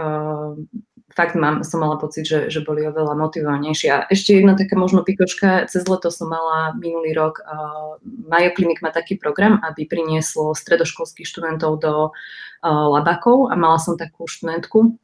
fakt 1.16 1.32
mám, 1.32 1.64
som 1.64 1.80
mala 1.80 1.96
pocit, 1.96 2.28
že, 2.28 2.52
že 2.52 2.60
boli 2.60 2.84
oveľa 2.84 3.16
motivovanejšie. 3.16 3.88
A 3.88 4.04
ešte 4.12 4.36
jedna 4.36 4.52
taká 4.52 4.76
možno 4.76 5.00
pikočka, 5.00 5.64
cez 5.64 5.88
leto 5.88 6.12
som 6.12 6.28
mala 6.28 6.76
minulý 6.76 7.16
rok, 7.16 7.40
uh, 7.40 7.96
Mayo 8.04 8.52
Clinic 8.52 8.84
má 8.84 8.92
taký 8.92 9.16
program, 9.16 9.56
aby 9.64 9.88
prinieslo 9.88 10.52
stredoškolských 10.52 11.24
študentov 11.24 11.80
do 11.80 12.12
uh, 12.12 12.86
labakov 12.92 13.48
a 13.48 13.56
mala 13.56 13.80
som 13.80 13.96
takú 13.96 14.28
študentku, 14.28 15.00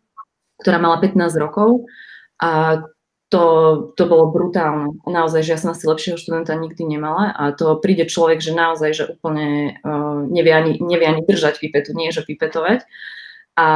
ktorá 0.61 0.77
mala 0.77 1.01
15 1.01 1.17
rokov 1.41 1.89
a 2.37 2.85
to, 3.33 3.45
to 3.97 4.05
bolo 4.05 4.29
brutálne. 4.29 5.01
Naozaj, 5.09 5.41
že 5.41 5.53
ja 5.57 5.59
som 5.59 5.73
asi 5.73 5.89
lepšieho 5.89 6.21
študenta 6.21 6.53
nikdy 6.53 6.85
nemala 6.85 7.33
a 7.33 7.57
to 7.57 7.81
príde 7.81 8.05
človek, 8.05 8.45
že 8.45 8.53
naozaj, 8.53 8.91
že 8.93 9.05
úplne 9.09 9.81
uh, 9.81 10.29
nevie, 10.29 10.53
ani, 10.53 10.73
nevie 10.85 11.09
ani 11.09 11.25
držať 11.25 11.57
pipetu, 11.57 11.97
nie 11.97 12.13
že 12.13 12.29
pipetovať. 12.29 12.85
A 13.57 13.69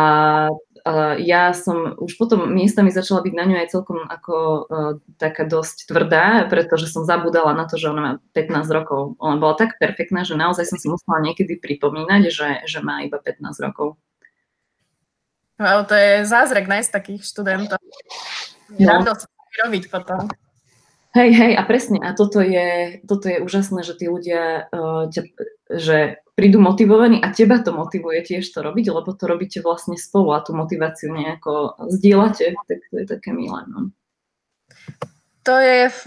uh, 0.52 1.14
ja 1.16 1.56
som 1.56 1.96
už 1.96 2.20
potom 2.20 2.52
miestami 2.52 2.92
začala 2.92 3.24
byť 3.24 3.32
na 3.32 3.44
ňu 3.48 3.56
aj 3.56 3.72
celkom 3.72 4.04
ako 4.04 4.34
uh, 4.36 4.92
taká 5.16 5.48
dosť 5.48 5.88
tvrdá, 5.88 6.44
pretože 6.52 6.92
som 6.92 7.08
zabudala 7.08 7.56
na 7.56 7.64
to, 7.64 7.80
že 7.80 7.88
ona 7.88 8.02
má 8.04 8.12
15 8.36 8.60
rokov. 8.76 9.16
Ona 9.24 9.40
bola 9.40 9.56
tak 9.56 9.80
perfektná, 9.80 10.28
že 10.28 10.36
naozaj 10.36 10.68
som 10.68 10.76
si 10.76 10.92
musela 10.92 11.16
niekedy 11.24 11.56
pripomínať, 11.56 12.22
že, 12.28 12.48
že 12.68 12.84
má 12.84 13.08
iba 13.08 13.16
15 13.16 13.40
rokov. 13.64 13.96
Wow, 15.56 15.88
to 15.88 15.96
je 15.96 16.28
zázrak 16.28 16.68
nájsť 16.68 16.92
takých 16.92 17.24
študentov. 17.24 17.80
No. 18.76 18.84
Radosť 18.84 19.35
robiť 19.64 19.84
potom. 19.88 20.28
Hej, 21.16 21.32
hej, 21.32 21.52
a 21.56 21.62
presne, 21.64 21.96
a 22.04 22.12
toto 22.12 22.44
je, 22.44 23.00
toto 23.08 23.32
je 23.32 23.40
úžasné, 23.40 23.80
že 23.80 23.96
tí 23.96 24.04
ľudia, 24.04 24.68
uh, 24.68 25.08
ťa, 25.08 25.22
že 25.72 26.20
prídu 26.36 26.60
motivovaní 26.60 27.24
a 27.24 27.32
teba 27.32 27.64
to 27.64 27.72
motivuje 27.72 28.20
tiež 28.20 28.44
to 28.52 28.60
robiť, 28.60 28.92
lebo 28.92 29.16
to 29.16 29.24
robíte 29.24 29.64
vlastne 29.64 29.96
spolu 29.96 30.36
a 30.36 30.44
tú 30.44 30.52
motiváciu 30.52 31.08
nejako 31.16 31.80
zdieľate, 31.88 32.52
tak 32.52 32.80
to 32.92 32.94
je 33.00 33.06
také 33.08 33.32
milé. 33.32 33.64
No. 33.72 33.88
To 35.48 35.56
je 35.56 35.88
v 35.88 36.02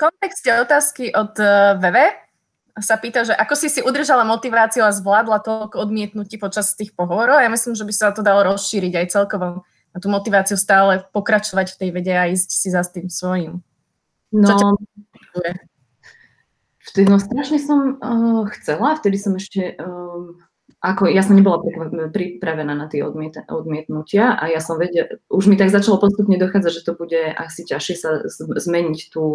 kontexte 0.00 0.48
otázky 0.56 1.12
od 1.12 1.36
VV. 1.76 1.96
E, 2.00 2.12
sa 2.80 2.96
pýta, 2.96 3.28
že 3.28 3.36
ako 3.36 3.54
si 3.54 3.68
si 3.68 3.84
udržala 3.84 4.24
motiváciu 4.24 4.82
a 4.82 4.96
zvládla 4.96 5.44
toľko 5.44 5.76
odmietnutí 5.76 6.40
počas 6.40 6.72
tých 6.72 6.96
pohovorov. 6.96 7.38
Ja 7.38 7.52
myslím, 7.52 7.76
že 7.76 7.84
by 7.84 7.92
sa 7.92 8.16
to 8.16 8.24
dalo 8.24 8.56
rozšíriť 8.56 9.04
aj 9.04 9.06
celkovo 9.12 9.68
na 9.94 10.02
tú 10.02 10.10
motiváciu 10.10 10.58
stále 10.58 11.06
pokračovať 11.14 11.74
v 11.74 11.78
tej 11.78 11.90
vede 11.94 12.14
a 12.14 12.26
ísť 12.26 12.50
si 12.50 12.68
za 12.74 12.82
tým 12.82 13.06
svojím. 13.06 13.62
No, 14.34 14.74
vtedy, 16.82 17.06
no 17.06 17.22
strašne 17.22 17.62
som 17.62 18.02
uh, 18.02 18.42
chcela, 18.58 18.98
vtedy 18.98 19.14
som 19.22 19.38
ešte, 19.38 19.78
uh, 19.78 20.34
ako 20.82 21.06
ja 21.06 21.22
som 21.22 21.38
nebola 21.38 21.62
pripravená 22.10 22.74
na 22.74 22.90
tie 22.90 23.06
odmiet, 23.06 23.38
odmietnutia 23.46 24.34
a 24.34 24.50
ja 24.50 24.58
som 24.58 24.82
vedela, 24.82 25.22
už 25.30 25.46
mi 25.46 25.54
tak 25.54 25.70
začalo 25.70 26.02
postupne 26.02 26.34
dochádzať, 26.42 26.72
že 26.74 26.82
to 26.82 26.98
bude 26.98 27.20
asi 27.38 27.62
ťažšie 27.62 27.94
sa 27.94 28.10
zmeniť 28.58 29.14
tú, 29.14 29.26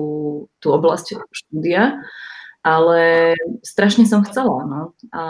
tú 0.60 0.68
oblasť 0.76 1.24
štúdia, 1.32 2.04
ale 2.60 3.34
strašne 3.64 4.04
som 4.04 4.28
chcela, 4.28 4.68
no. 4.68 4.82
A 5.16 5.24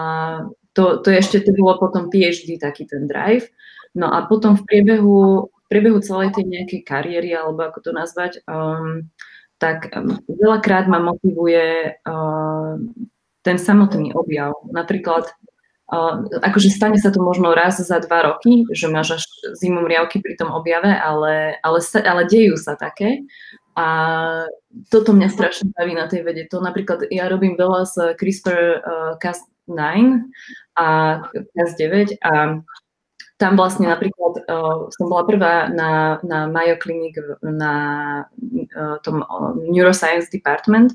to, 0.74 0.98
to 1.06 1.14
ešte 1.14 1.46
to 1.46 1.54
bolo 1.54 1.78
potom 1.78 2.10
PhD, 2.10 2.58
taký 2.58 2.90
ten 2.90 3.06
drive. 3.06 3.46
No 4.00 4.08
a 4.08 4.24
potom 4.24 4.56
v 4.56 4.64
priebehu, 4.64 5.52
v 5.52 5.66
priebehu 5.68 6.00
celej 6.00 6.32
tej 6.32 6.48
nejakej 6.48 6.82
kariéry, 6.88 7.36
alebo 7.36 7.68
ako 7.68 7.84
to 7.84 7.92
nazvať, 7.92 8.40
um, 8.48 9.12
tak 9.60 9.92
veľakrát 10.32 10.88
ma 10.88 11.04
motivuje 11.04 12.00
uh, 12.00 12.80
ten 13.44 13.58
samotný 13.60 14.16
objav. 14.16 14.56
Napríklad, 14.72 15.28
uh, 15.92 16.24
akože 16.40 16.72
stane 16.72 16.96
sa 16.96 17.12
to 17.12 17.20
možno 17.20 17.52
raz 17.52 17.76
za 17.84 18.00
dva 18.00 18.32
roky, 18.32 18.64
že 18.72 18.88
máš 18.88 19.20
až 19.20 19.24
zimom 19.60 19.84
riavky 19.84 20.24
pri 20.24 20.40
tom 20.40 20.56
objave, 20.56 20.96
ale, 20.96 21.60
ale, 21.60 21.80
sa, 21.84 22.00
ale 22.08 22.24
dejú 22.24 22.56
sa 22.56 22.80
také. 22.80 23.28
A 23.76 23.88
toto 24.88 25.12
mňa 25.12 25.28
strašne 25.28 25.76
baví 25.76 25.92
na 25.92 26.08
tej 26.08 26.24
vede. 26.24 26.48
To 26.52 26.64
napríklad, 26.64 27.04
ja 27.12 27.28
robím 27.28 27.60
veľa 27.60 27.84
s 27.84 27.96
CRISPR 28.16 28.60
uh, 28.80 29.14
Cas9 29.20 30.24
a 30.80 30.88
Cas9 31.52 32.16
a 32.24 32.64
tam 33.40 33.56
vlastne 33.56 33.88
napríklad 33.88 34.44
uh, 34.52 34.92
som 34.92 35.08
bola 35.08 35.24
prvá 35.24 35.72
na, 35.72 36.20
na 36.28 36.52
Mayo 36.52 36.76
Clinic 36.76 37.16
na 37.40 37.74
uh, 38.76 39.00
tom 39.00 39.24
uh, 39.24 39.56
Neuroscience 39.56 40.28
Department, 40.28 40.92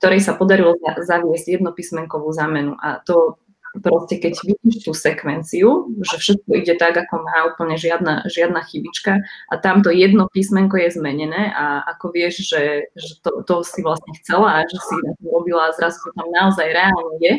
ktorej 0.00 0.24
sa 0.24 0.32
podarilo 0.32 0.80
zaviesť 1.04 1.60
jednopísmenkovú 1.60 2.32
zámenu. 2.32 2.72
A 2.80 3.04
to 3.04 3.36
proste 3.82 4.22
keď 4.22 4.38
vidíš 4.46 4.86
tú 4.86 4.92
sekvenciu, 4.94 5.90
že 6.06 6.16
všetko 6.20 6.50
ide 6.54 6.74
tak, 6.78 6.94
ako 6.94 7.26
má, 7.26 7.50
úplne 7.50 7.74
žiadna, 7.74 8.28
žiadna 8.30 8.62
chybička 8.62 9.18
a 9.50 9.54
tamto 9.58 9.90
jedno 9.90 10.30
písmenko 10.30 10.78
je 10.78 10.94
zmenené 10.94 11.50
a 11.50 11.82
ako 11.96 12.14
vieš, 12.14 12.46
že, 12.46 12.86
že 12.94 13.18
to, 13.26 13.42
to 13.42 13.66
si 13.66 13.82
vlastne 13.82 14.14
chcela 14.22 14.62
a 14.62 14.68
že 14.68 14.78
si 14.78 14.94
robila 15.26 15.70
a 15.70 15.74
zrazu 15.74 15.98
to 16.06 16.10
tam 16.14 16.28
naozaj 16.30 16.66
reálne 16.70 17.16
je, 17.18 17.34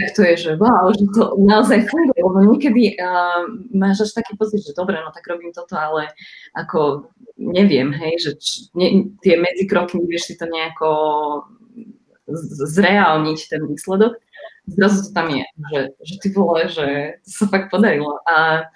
tak 0.00 0.08
to 0.16 0.20
je, 0.26 0.34
že 0.36 0.50
wow, 0.58 0.90
že 0.90 1.04
to 1.14 1.22
naozaj 1.38 1.86
funguje, 1.86 2.18
lebo 2.18 2.38
niekedy 2.50 2.82
uh, 2.98 3.46
máš 3.70 4.10
až 4.10 4.10
taký 4.18 4.34
pocit, 4.34 4.66
že 4.66 4.74
dobre, 4.74 4.98
no 4.98 5.14
tak 5.14 5.22
robím 5.30 5.54
toto, 5.54 5.78
ale 5.78 6.10
ako 6.58 7.10
neviem, 7.38 7.94
hej, 7.94 8.14
že 8.18 8.30
č, 8.42 8.48
ne, 8.74 9.14
tie 9.22 9.38
medzikroky, 9.38 10.02
vieš 10.02 10.32
si 10.32 10.34
to 10.34 10.50
nejako 10.50 10.88
zreálniť 12.70 13.38
ten 13.50 13.62
výsledok 13.66 14.18
zrazu 14.76 15.08
to 15.08 15.10
tam 15.14 15.28
je, 15.30 15.44
že, 15.72 15.80
že 16.04 16.14
ty 16.22 16.28
vole, 16.34 16.68
že 16.70 17.18
to 17.24 17.28
sa 17.30 17.44
fakt 17.50 17.68
podarilo. 17.70 18.18
A 18.26 18.66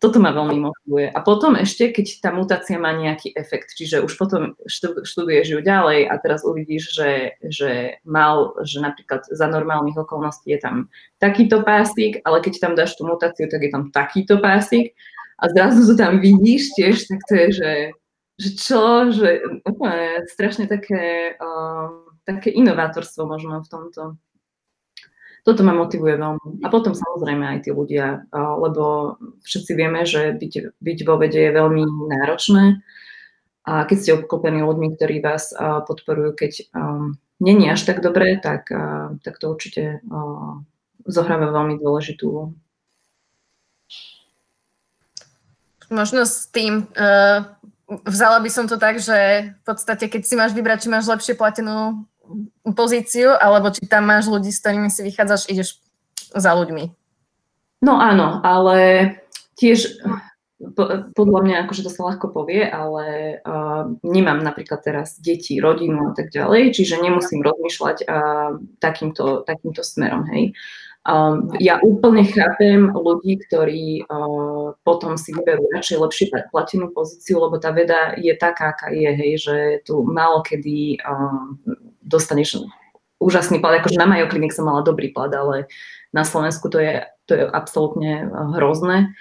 toto 0.00 0.16
ma 0.16 0.32
veľmi 0.32 0.64
motivuje. 0.64 1.12
A 1.12 1.20
potom 1.20 1.52
ešte, 1.60 1.92
keď 1.92 2.06
tá 2.24 2.30
mutácia 2.32 2.80
má 2.80 2.88
nejaký 2.96 3.36
efekt, 3.36 3.76
čiže 3.76 4.00
už 4.00 4.16
potom 4.16 4.56
študuješ 5.04 5.46
ju 5.52 5.60
ďalej 5.60 6.08
a 6.08 6.14
teraz 6.16 6.40
uvidíš, 6.40 6.96
že, 6.96 7.36
že 7.44 8.00
mal, 8.08 8.56
že 8.64 8.80
napríklad 8.80 9.28
za 9.28 9.44
normálnych 9.44 10.00
okolností 10.00 10.56
je 10.56 10.60
tam 10.64 10.76
takýto 11.20 11.60
pásik, 11.60 12.24
ale 12.24 12.40
keď 12.40 12.54
tam 12.64 12.72
dáš 12.72 12.96
tú 12.96 13.04
mutáciu, 13.04 13.44
tak 13.52 13.60
je 13.60 13.70
tam 13.70 13.92
takýto 13.92 14.40
pásik 14.40 14.96
a 15.36 15.52
zrazu 15.52 15.84
to 15.84 15.94
tam 16.00 16.16
vidíš 16.16 16.72
tiež, 16.80 17.04
tak 17.04 17.20
to 17.28 17.32
je, 17.36 17.48
že, 17.52 17.72
že 18.40 18.48
čo, 18.56 19.12
že 19.12 19.44
úplne 19.68 20.24
strašne 20.32 20.64
také, 20.64 21.36
uh, 21.36 22.08
také 22.24 22.48
inovátorstvo 22.56 23.28
možno 23.28 23.60
v 23.60 23.68
tomto 23.68 24.02
toto 25.44 25.64
ma 25.64 25.72
motivuje 25.72 26.20
veľmi. 26.20 26.64
A 26.64 26.68
potom 26.68 26.92
samozrejme 26.92 27.44
aj 27.56 27.58
tí 27.64 27.70
ľudia, 27.72 28.28
lebo 28.34 29.16
všetci 29.44 29.72
vieme, 29.74 30.04
že 30.04 30.36
byť, 30.36 30.78
byť 30.78 30.98
vo 31.08 31.14
vede 31.16 31.40
je 31.40 31.52
veľmi 31.52 31.84
náročné. 32.12 32.84
A 33.64 33.84
keď 33.84 33.96
ste 33.96 34.16
obklopení 34.16 34.64
ľuďmi, 34.64 34.96
ktorí 34.96 35.20
vás 35.20 35.52
podporujú, 35.58 36.32
keď 36.34 36.52
um, 36.72 37.20
není 37.38 37.68
až 37.68 37.84
tak 37.84 38.00
dobré, 38.00 38.40
tak, 38.40 38.68
tak 39.24 39.34
to 39.36 39.52
určite 39.52 40.00
zohráva 41.08 41.52
veľmi 41.52 41.80
dôležitú 41.80 42.24
úlohu. 42.28 42.52
Možno 45.90 46.22
s 46.22 46.46
tým 46.46 46.86
uh, 46.94 47.42
vzala 48.06 48.38
by 48.38 48.50
som 48.50 48.70
to 48.70 48.78
tak, 48.78 49.02
že 49.02 49.50
v 49.50 49.62
podstate, 49.66 50.06
keď 50.06 50.22
si 50.22 50.34
máš 50.38 50.54
vybrať, 50.54 50.86
či 50.86 50.88
máš 50.92 51.10
lepšie 51.10 51.34
platenú 51.34 52.06
pozíciu, 52.76 53.34
alebo 53.34 53.70
či 53.70 53.84
tam 53.86 54.08
máš 54.08 54.30
ľudí, 54.30 54.50
s 54.50 54.60
ktorými 54.62 54.88
si 54.88 55.02
vychádzaš, 55.06 55.50
ideš 55.50 55.80
za 56.30 56.54
ľuďmi. 56.54 56.90
No 57.80 57.96
áno, 57.96 58.44
ale 58.44 58.78
tiež 59.56 60.00
podľa 61.16 61.40
mňa, 61.40 61.56
akože 61.64 61.88
to 61.88 61.90
sa 61.90 62.12
ľahko 62.12 62.36
povie, 62.36 62.68
ale 62.68 63.40
uh, 63.40 63.88
nemám 64.04 64.44
napríklad 64.44 64.84
teraz 64.84 65.16
deti, 65.16 65.56
rodinu 65.56 66.12
a 66.12 66.14
tak 66.14 66.28
ďalej, 66.28 66.76
čiže 66.76 67.00
nemusím 67.00 67.40
rozmýšľať 67.40 68.04
uh, 68.04 68.60
takýmto, 68.76 69.48
takýmto 69.48 69.80
smerom, 69.80 70.28
hej. 70.28 70.52
Um, 71.00 71.48
ja 71.56 71.80
úplne 71.80 72.28
chápem 72.28 72.92
ľudí, 72.92 73.40
ktorí 73.48 74.04
uh, 74.04 74.76
potom 74.84 75.16
si 75.16 75.32
vyberú 75.32 75.64
radšej 75.72 75.96
lepšie 75.96 76.26
platenú 76.52 76.92
pozíciu, 76.92 77.40
lebo 77.40 77.56
tá 77.56 77.72
veda 77.72 78.12
je 78.20 78.36
taká, 78.36 78.76
aká 78.76 78.92
je, 78.92 79.08
hej, 79.08 79.32
že 79.40 79.56
tu 79.88 80.04
málo 80.04 80.44
kedy 80.44 81.00
uh, 81.00 81.56
dostaneš 82.04 82.68
úžasný 83.16 83.64
plat. 83.64 83.80
Akože 83.80 83.96
na 83.96 84.04
Mayo 84.04 84.28
Clinic 84.28 84.52
som 84.52 84.68
mala 84.68 84.84
dobrý 84.84 85.08
plat, 85.08 85.32
ale 85.32 85.72
na 86.12 86.20
Slovensku 86.20 86.68
to 86.68 86.76
je, 86.76 87.08
to 87.24 87.32
je 87.32 87.44
absolútne 87.48 88.28
hrozné. 88.60 89.16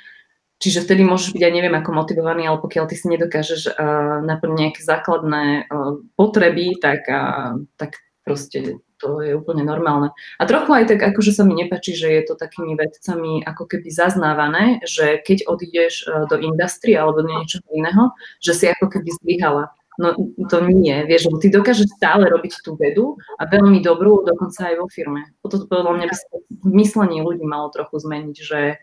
Čiže 0.59 0.83
vtedy 0.83 1.07
môžeš 1.07 1.31
byť 1.31 1.43
aj 1.47 1.53
neviem 1.55 1.75
ako 1.79 1.95
motivovaný, 1.95 2.43
ale 2.51 2.59
pokiaľ 2.59 2.91
ty 2.91 2.99
si 2.99 3.07
nedokážeš 3.07 3.71
uh, 3.71 4.19
naplniť 4.27 4.57
nejaké 4.59 4.81
základné 4.83 5.71
uh, 5.71 5.95
potreby, 6.19 6.75
tak, 6.83 7.07
uh, 7.07 7.55
tak 7.79 8.03
proste 8.27 8.83
to 8.99 9.23
je 9.23 9.31
úplne 9.33 9.63
normálne. 9.63 10.11
A 10.37 10.43
trochu 10.43 10.75
aj 10.75 10.91
tak, 10.91 10.99
akože 10.99 11.31
sa 11.31 11.47
mi 11.47 11.55
nepačí, 11.55 11.95
že 11.95 12.11
je 12.11 12.23
to 12.27 12.35
takými 12.35 12.75
vedcami 12.75 13.41
ako 13.47 13.65
keby 13.65 13.87
zaznávané, 13.87 14.83
že 14.83 15.23
keď 15.23 15.47
odídeš 15.47 16.05
do 16.27 16.35
industrie 16.37 16.99
alebo 16.99 17.23
do 17.23 17.31
niečoho 17.31 17.63
iného, 17.71 18.11
že 18.43 18.51
si 18.51 18.65
ako 18.67 18.91
keby 18.91 19.09
zlyhala. 19.23 19.71
No 19.99 20.15
to 20.47 20.63
nie, 20.63 21.03
vieš, 21.03 21.27
ty 21.43 21.51
dokážeš 21.51 21.99
stále 21.99 22.31
robiť 22.31 22.63
tú 22.63 22.79
vedu 22.79 23.19
a 23.35 23.43
veľmi 23.43 23.83
dobrú, 23.83 24.23
dokonca 24.23 24.71
aj 24.71 24.75
vo 24.79 24.87
firme. 24.87 25.27
Toto 25.43 25.67
podľa 25.67 25.99
mňa 25.99 26.05
by 26.07 26.15
sa 26.15 26.27
v 26.63 26.71
myslení 26.71 27.19
ľudí 27.19 27.43
malo 27.43 27.67
trochu 27.67 27.99
zmeniť, 27.99 28.37
že, 28.39 28.79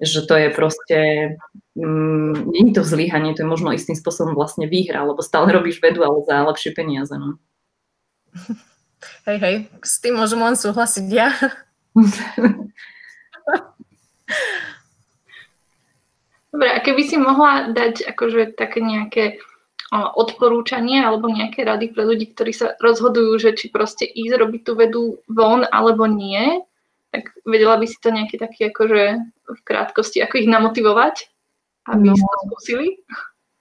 že 0.00 0.20
to 0.24 0.34
je 0.40 0.48
proste, 0.56 1.00
mm, 1.76 2.48
nie 2.48 2.72
je 2.72 2.80
to 2.80 2.80
zlyhanie, 2.80 3.36
to 3.36 3.44
je 3.44 3.52
možno 3.52 3.76
istým 3.76 3.92
spôsobom 3.92 4.32
vlastne 4.32 4.64
výhra, 4.64 5.04
lebo 5.04 5.20
stále 5.20 5.52
robíš 5.52 5.84
vedu, 5.84 6.00
ale 6.00 6.24
za 6.24 6.48
lepšie 6.48 6.72
peniaze. 6.72 7.12
No. 7.12 7.36
Hej, 9.26 9.38
hej, 9.38 9.54
s 9.82 9.98
tým 10.02 10.18
môžem 10.18 10.38
len 10.38 10.54
súhlasiť 10.58 11.06
ja. 11.10 11.34
Dobre, 16.52 16.68
a 16.68 16.78
keby 16.84 17.02
si 17.08 17.16
mohla 17.16 17.72
dať 17.72 18.04
akože 18.12 18.52
také 18.54 18.84
nejaké 18.84 19.40
odporúčanie 19.92 21.04
alebo 21.04 21.28
nejaké 21.28 21.68
rady 21.68 21.92
pre 21.92 22.08
ľudí, 22.08 22.32
ktorí 22.32 22.52
sa 22.56 22.72
rozhodujú, 22.80 23.36
že 23.36 23.52
či 23.52 23.68
proste 23.68 24.08
ísť 24.08 24.40
robiť 24.40 24.60
tú 24.64 24.72
vedu 24.72 25.20
von 25.28 25.68
alebo 25.68 26.08
nie, 26.08 26.64
tak 27.12 27.28
vedela 27.44 27.76
by 27.76 27.84
si 27.84 28.00
to 28.00 28.08
nejaké 28.08 28.40
také 28.40 28.72
akože 28.72 29.20
v 29.52 29.60
krátkosti, 29.68 30.24
ako 30.24 30.40
ich 30.40 30.48
namotivovať, 30.48 31.28
aby 31.92 32.08
no, 32.08 32.16
to 32.16 32.24
skúsili? 32.48 33.04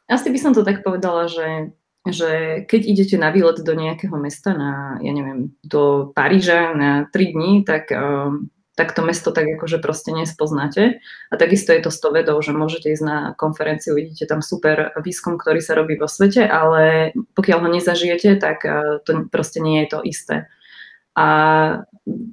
Asi 0.08 0.32
by 0.32 0.40
som 0.40 0.56
to 0.56 0.64
tak 0.64 0.88
povedala, 0.88 1.28
že, 1.28 1.76
že 2.10 2.64
keď 2.66 2.82
idete 2.82 3.16
na 3.22 3.30
výlet 3.30 3.62
do 3.62 3.74
nejakého 3.78 4.18
mesta, 4.18 4.58
na, 4.58 4.98
ja 5.06 5.14
neviem, 5.14 5.54
do 5.62 6.10
Paríža 6.18 6.74
na 6.74 7.06
3 7.14 7.36
dní, 7.38 7.52
tak 7.62 7.94
um, 7.94 8.50
tak 8.82 8.96
to 8.96 9.06
mesto 9.06 9.30
tak 9.36 9.46
akože 9.46 9.78
proste 9.78 10.10
nespoznáte. 10.16 11.04
A 11.30 11.34
takisto 11.36 11.70
je 11.70 11.84
to 11.84 11.92
s 11.92 12.00
to 12.00 12.10
vedou, 12.10 12.40
že 12.42 12.56
môžete 12.56 12.90
ísť 12.90 13.04
na 13.04 13.18
konferenciu, 13.36 13.94
vidíte 13.94 14.26
tam 14.26 14.42
super 14.42 14.96
výskum, 14.98 15.36
ktorý 15.36 15.60
sa 15.60 15.76
robí 15.76 16.00
vo 16.00 16.08
svete, 16.08 16.48
ale 16.48 17.12
pokiaľ 17.36 17.58
ho 17.62 17.70
nezažijete, 17.70 18.40
tak 18.40 18.66
eh, 18.66 19.04
to 19.06 19.28
proste 19.28 19.60
nie 19.62 19.86
je 19.86 19.88
to 19.92 20.00
isté. 20.02 20.36
A 21.16 21.28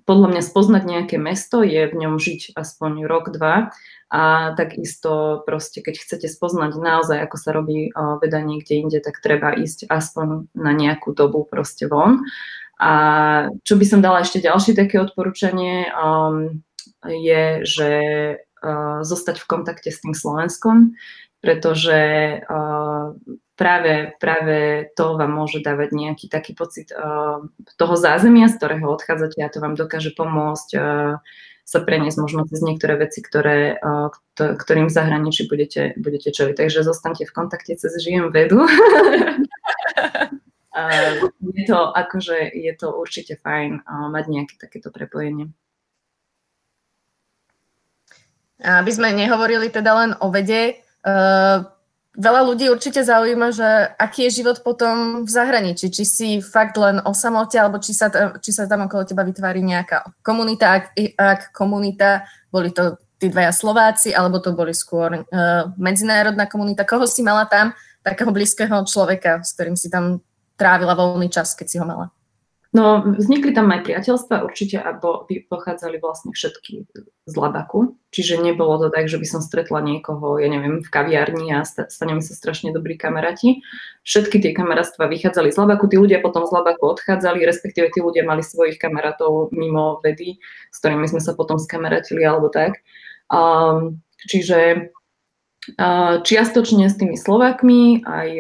podľa 0.07 0.29
mňa 0.33 0.43
spoznať 0.43 0.83
nejaké 0.87 1.17
mesto 1.21 1.61
je 1.61 1.91
v 1.91 1.95
ňom 1.95 2.17
žiť 2.17 2.57
aspoň 2.57 3.05
rok, 3.05 3.35
dva 3.35 3.75
a 4.09 4.55
takisto 4.57 5.45
proste, 5.45 5.85
keď 5.85 6.01
chcete 6.01 6.27
spoznať 6.33 6.81
naozaj, 6.81 7.19
ako 7.29 7.37
sa 7.37 7.51
robí 7.53 7.93
veda 7.93 8.41
niekde 8.41 8.81
inde, 8.81 8.99
tak 9.05 9.21
treba 9.21 9.53
ísť 9.53 9.93
aspoň 9.93 10.49
na 10.57 10.73
nejakú 10.73 11.13
dobu 11.13 11.45
proste 11.45 11.85
von. 11.85 12.25
A 12.81 12.93
čo 13.67 13.75
by 13.77 13.85
som 13.85 14.01
dala 14.01 14.23
ešte 14.23 14.41
ďalšie 14.41 14.73
také 14.79 15.03
odporúčanie, 15.03 15.91
um, 15.93 16.63
je, 17.05 17.67
že 17.67 17.91
uh, 18.39 19.03
zostať 19.03 19.43
v 19.43 19.49
kontakte 19.51 19.91
s 19.91 20.01
tým 20.01 20.15
Slovenskom, 20.15 20.95
pretože 21.49 22.01
uh, 22.45 23.17
práve, 23.57 24.13
práve 24.21 24.85
to 24.93 25.17
vám 25.17 25.33
môže 25.33 25.65
dávať 25.65 25.97
nejaký 25.97 26.29
taký 26.29 26.53
pocit 26.53 26.93
uh, 26.93 27.41
toho 27.81 27.97
zázemia, 27.97 28.53
z 28.53 28.61
ktorého 28.61 28.85
odchádzate 28.93 29.41
a 29.41 29.49
to 29.49 29.65
vám 29.65 29.73
dokáže 29.73 30.13
pomôcť 30.13 30.69
uh, 30.77 31.17
sa 31.65 31.79
preniesť 31.81 32.21
možno 32.21 32.45
cez 32.53 32.61
niektoré 32.61 33.01
veci, 33.01 33.25
ktoré, 33.25 33.81
uh, 33.81 34.13
ktorým 34.37 34.93
v 34.93 34.97
zahraničí 35.01 35.49
budete, 35.49 35.97
budete 35.97 36.37
čeliť. 36.37 36.53
Takže 36.53 36.85
zostaňte 36.85 37.25
v 37.25 37.33
kontakte 37.33 37.81
cez 37.81 37.97
Žijem 37.97 38.29
vedu. 38.29 38.69
je 41.57 41.65
to 41.65 41.79
akože, 41.97 42.45
je 42.53 42.73
to 42.77 42.93
určite 42.93 43.41
fajn 43.41 43.89
mať 43.89 44.25
nejaké 44.29 44.61
takéto 44.61 44.93
prepojenie. 44.93 45.49
Aby 48.61 48.91
sme 48.93 49.17
nehovorili 49.17 49.73
teda 49.73 49.91
len 49.97 50.11
o 50.21 50.29
vede, 50.29 50.85
veľa 52.19 52.41
ľudí 52.43 52.67
určite 52.67 53.07
zaujíma, 53.07 53.55
že 53.55 53.95
aký 53.95 54.27
je 54.27 54.43
život 54.43 54.59
potom 54.67 55.23
v 55.23 55.31
zahraničí. 55.31 55.87
Či 55.95 56.05
si 56.05 56.29
fakt 56.43 56.75
len 56.75 56.99
o 57.07 57.15
samote, 57.15 57.55
alebo 57.55 57.79
či 57.79 57.95
sa, 57.95 58.11
či 58.43 58.51
sa 58.51 58.67
tam 58.67 58.91
okolo 58.91 59.07
teba 59.07 59.23
vytvári 59.23 59.63
nejaká 59.63 60.03
komunita. 60.27 60.83
Ak, 60.83 60.85
ak 61.15 61.55
komunita, 61.55 62.27
boli 62.51 62.75
to 62.75 62.99
tí 63.19 63.31
dvaja 63.31 63.55
Slováci, 63.55 64.11
alebo 64.15 64.43
to 64.43 64.55
boli 64.55 64.75
skôr 64.75 65.23
uh, 65.23 65.71
medzinárodná 65.79 66.47
komunita. 66.47 66.87
Koho 66.87 67.07
si 67.07 67.23
mala 67.23 67.47
tam, 67.47 67.75
takého 68.03 68.31
blízkeho 68.31 68.83
človeka, 68.87 69.43
s 69.43 69.55
ktorým 69.59 69.75
si 69.75 69.91
tam 69.91 70.23
trávila 70.59 70.95
voľný 70.95 71.31
čas, 71.31 71.55
keď 71.55 71.67
si 71.67 71.79
ho 71.79 71.87
mala? 71.87 72.11
No, 72.69 73.01
vznikli 73.01 73.57
tam 73.57 73.73
aj 73.73 73.89
priateľstva 73.89 74.45
určite 74.45 74.77
a 74.77 74.93
bo, 74.93 75.25
pochádzali 75.25 76.05
vlastne 76.05 76.37
všetky 76.37 76.85
z 77.25 77.35
Labaku. 77.41 77.97
Čiže 78.13 78.45
nebolo 78.45 78.77
to 78.77 78.93
tak, 78.93 79.09
že 79.09 79.17
by 79.17 79.25
som 79.25 79.41
stretla 79.41 79.81
niekoho, 79.81 80.37
ja 80.37 80.53
neviem, 80.53 80.85
v 80.85 80.89
kaviarni 80.93 81.49
a 81.57 81.65
staneme 81.65 82.21
sa 82.21 82.37
strašne 82.37 82.69
dobrí 82.77 83.01
kamaráti. 83.01 83.65
Všetky 84.05 84.45
tie 84.45 84.53
kamarátstva 84.53 85.09
vychádzali 85.09 85.49
z 85.49 85.57
Labaku, 85.57 85.89
tí 85.89 85.97
ľudia 85.97 86.21
potom 86.21 86.45
z 86.45 86.53
Labaku 86.53 86.93
odchádzali, 86.93 87.41
respektíve 87.49 87.89
tí 87.89 88.05
ľudia 88.05 88.29
mali 88.29 88.45
svojich 88.45 88.77
kamarátov 88.77 89.49
mimo 89.57 90.05
vedy, 90.05 90.37
s 90.69 90.77
ktorými 90.85 91.09
sme 91.09 91.25
sa 91.25 91.33
potom 91.33 91.57
skamarátili 91.57 92.21
alebo 92.21 92.53
tak. 92.53 92.85
Um, 93.33 94.05
čiže 94.29 94.93
Čiastočne 96.25 96.89
s 96.89 96.97
tými 96.97 97.21
Slovakmi, 97.21 98.01
aj 98.07 98.31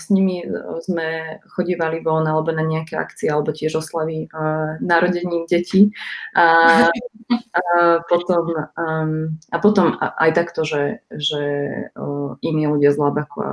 s 0.00 0.08
nimi 0.08 0.40
sme 0.80 1.38
chodívali 1.52 2.00
von 2.00 2.24
alebo 2.24 2.54
na 2.54 2.64
nejaké 2.64 2.96
akcie, 2.96 3.28
alebo 3.28 3.52
tiež 3.52 3.84
oslavy 3.84 4.32
narodení 4.80 5.44
detí. 5.44 5.92
A, 6.32 6.88
a, 6.88 7.62
potom, 8.08 8.44
a 9.50 9.56
potom 9.60 9.98
aj 10.00 10.30
takto, 10.32 10.64
že, 10.64 11.04
že 11.12 11.42
iní 12.40 12.64
ľudia 12.64 12.94
z 12.94 12.98
Labaku 13.02 13.38
a 13.44 13.52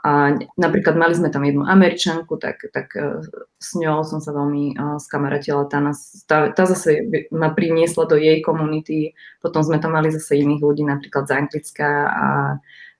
a 0.00 0.32
napríklad 0.56 0.96
mali 0.96 1.12
sme 1.12 1.28
tam 1.28 1.44
jednu 1.44 1.68
američanku, 1.68 2.40
tak, 2.40 2.64
tak 2.72 2.96
e, 2.96 3.20
s 3.60 3.76
ňou 3.76 4.00
som 4.00 4.24
sa 4.24 4.32
veľmi 4.32 4.72
uh, 4.72 4.96
skamaratila. 4.96 5.68
Tá, 5.68 5.76
nás, 5.84 6.24
tá, 6.24 6.48
tá 6.48 6.64
zase 6.64 7.04
ma 7.28 7.52
priniesla 7.52 8.08
do 8.08 8.16
jej 8.16 8.40
komunity. 8.40 9.12
Potom 9.44 9.60
sme 9.60 9.76
tam 9.76 9.92
mali 9.92 10.08
zase 10.08 10.40
iných 10.40 10.64
ľudí, 10.64 10.88
napríklad 10.88 11.28
z 11.28 11.36
Anglicka 11.36 11.88
a 12.08 12.26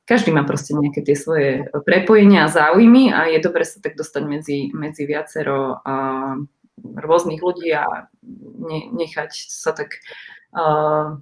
každý 0.04 0.28
má 0.28 0.44
proste 0.44 0.76
nejaké 0.76 1.00
tie 1.00 1.16
svoje 1.16 1.64
prepojenia 1.88 2.44
a 2.44 2.52
záujmy 2.52 3.14
a 3.16 3.32
je 3.32 3.40
dobre 3.40 3.64
sa 3.64 3.80
tak 3.80 3.96
dostať 3.96 4.22
medzi, 4.28 4.58
medzi 4.76 5.08
viacero 5.08 5.80
uh, 5.80 6.36
rôznych 6.84 7.40
ľudí 7.40 7.72
a 7.72 8.12
ne, 8.60 8.92
nechať 8.92 9.32
sa 9.48 9.72
tak 9.72 10.04
uh, 10.52 11.16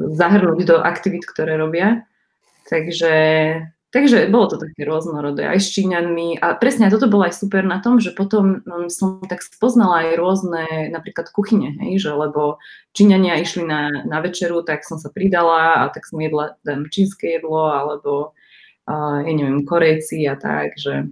zahrnúť 0.00 0.60
do 0.64 0.76
aktivít, 0.80 1.28
ktoré 1.28 1.60
robia. 1.60 2.08
Takže 2.66 3.12
Takže 3.96 4.28
bolo 4.28 4.44
to 4.52 4.60
také 4.60 4.84
rôznorodé 4.84 5.48
aj 5.48 5.56
s 5.56 5.72
Číňanmi 5.72 6.44
a 6.44 6.52
presne 6.60 6.92
toto 6.92 7.08
bolo 7.08 7.24
aj 7.24 7.40
super 7.40 7.64
na 7.64 7.80
tom, 7.80 7.96
že 7.96 8.12
potom 8.12 8.60
um, 8.68 8.92
som 8.92 9.24
tak 9.24 9.40
spoznala 9.40 10.04
aj 10.04 10.20
rôzne 10.20 10.92
napríklad 10.92 11.32
kuchyne, 11.32 11.72
hej, 11.80 12.04
že 12.04 12.12
lebo 12.12 12.60
Číňania 12.92 13.40
išli 13.40 13.64
na, 13.64 14.04
na 14.04 14.20
večeru, 14.20 14.60
tak 14.68 14.84
som 14.84 15.00
sa 15.00 15.08
pridala 15.08 15.80
a 15.80 15.88
tak 15.88 16.04
som 16.04 16.20
jedla 16.20 16.60
tam 16.60 16.84
čínske 16.92 17.40
jedlo 17.40 17.72
alebo 17.72 18.36
uh, 18.84 19.24
ja 19.24 19.32
neviem, 19.32 19.64
Korejci 19.64 20.28
a 20.28 20.36
tak, 20.36 20.76
že 20.76 21.08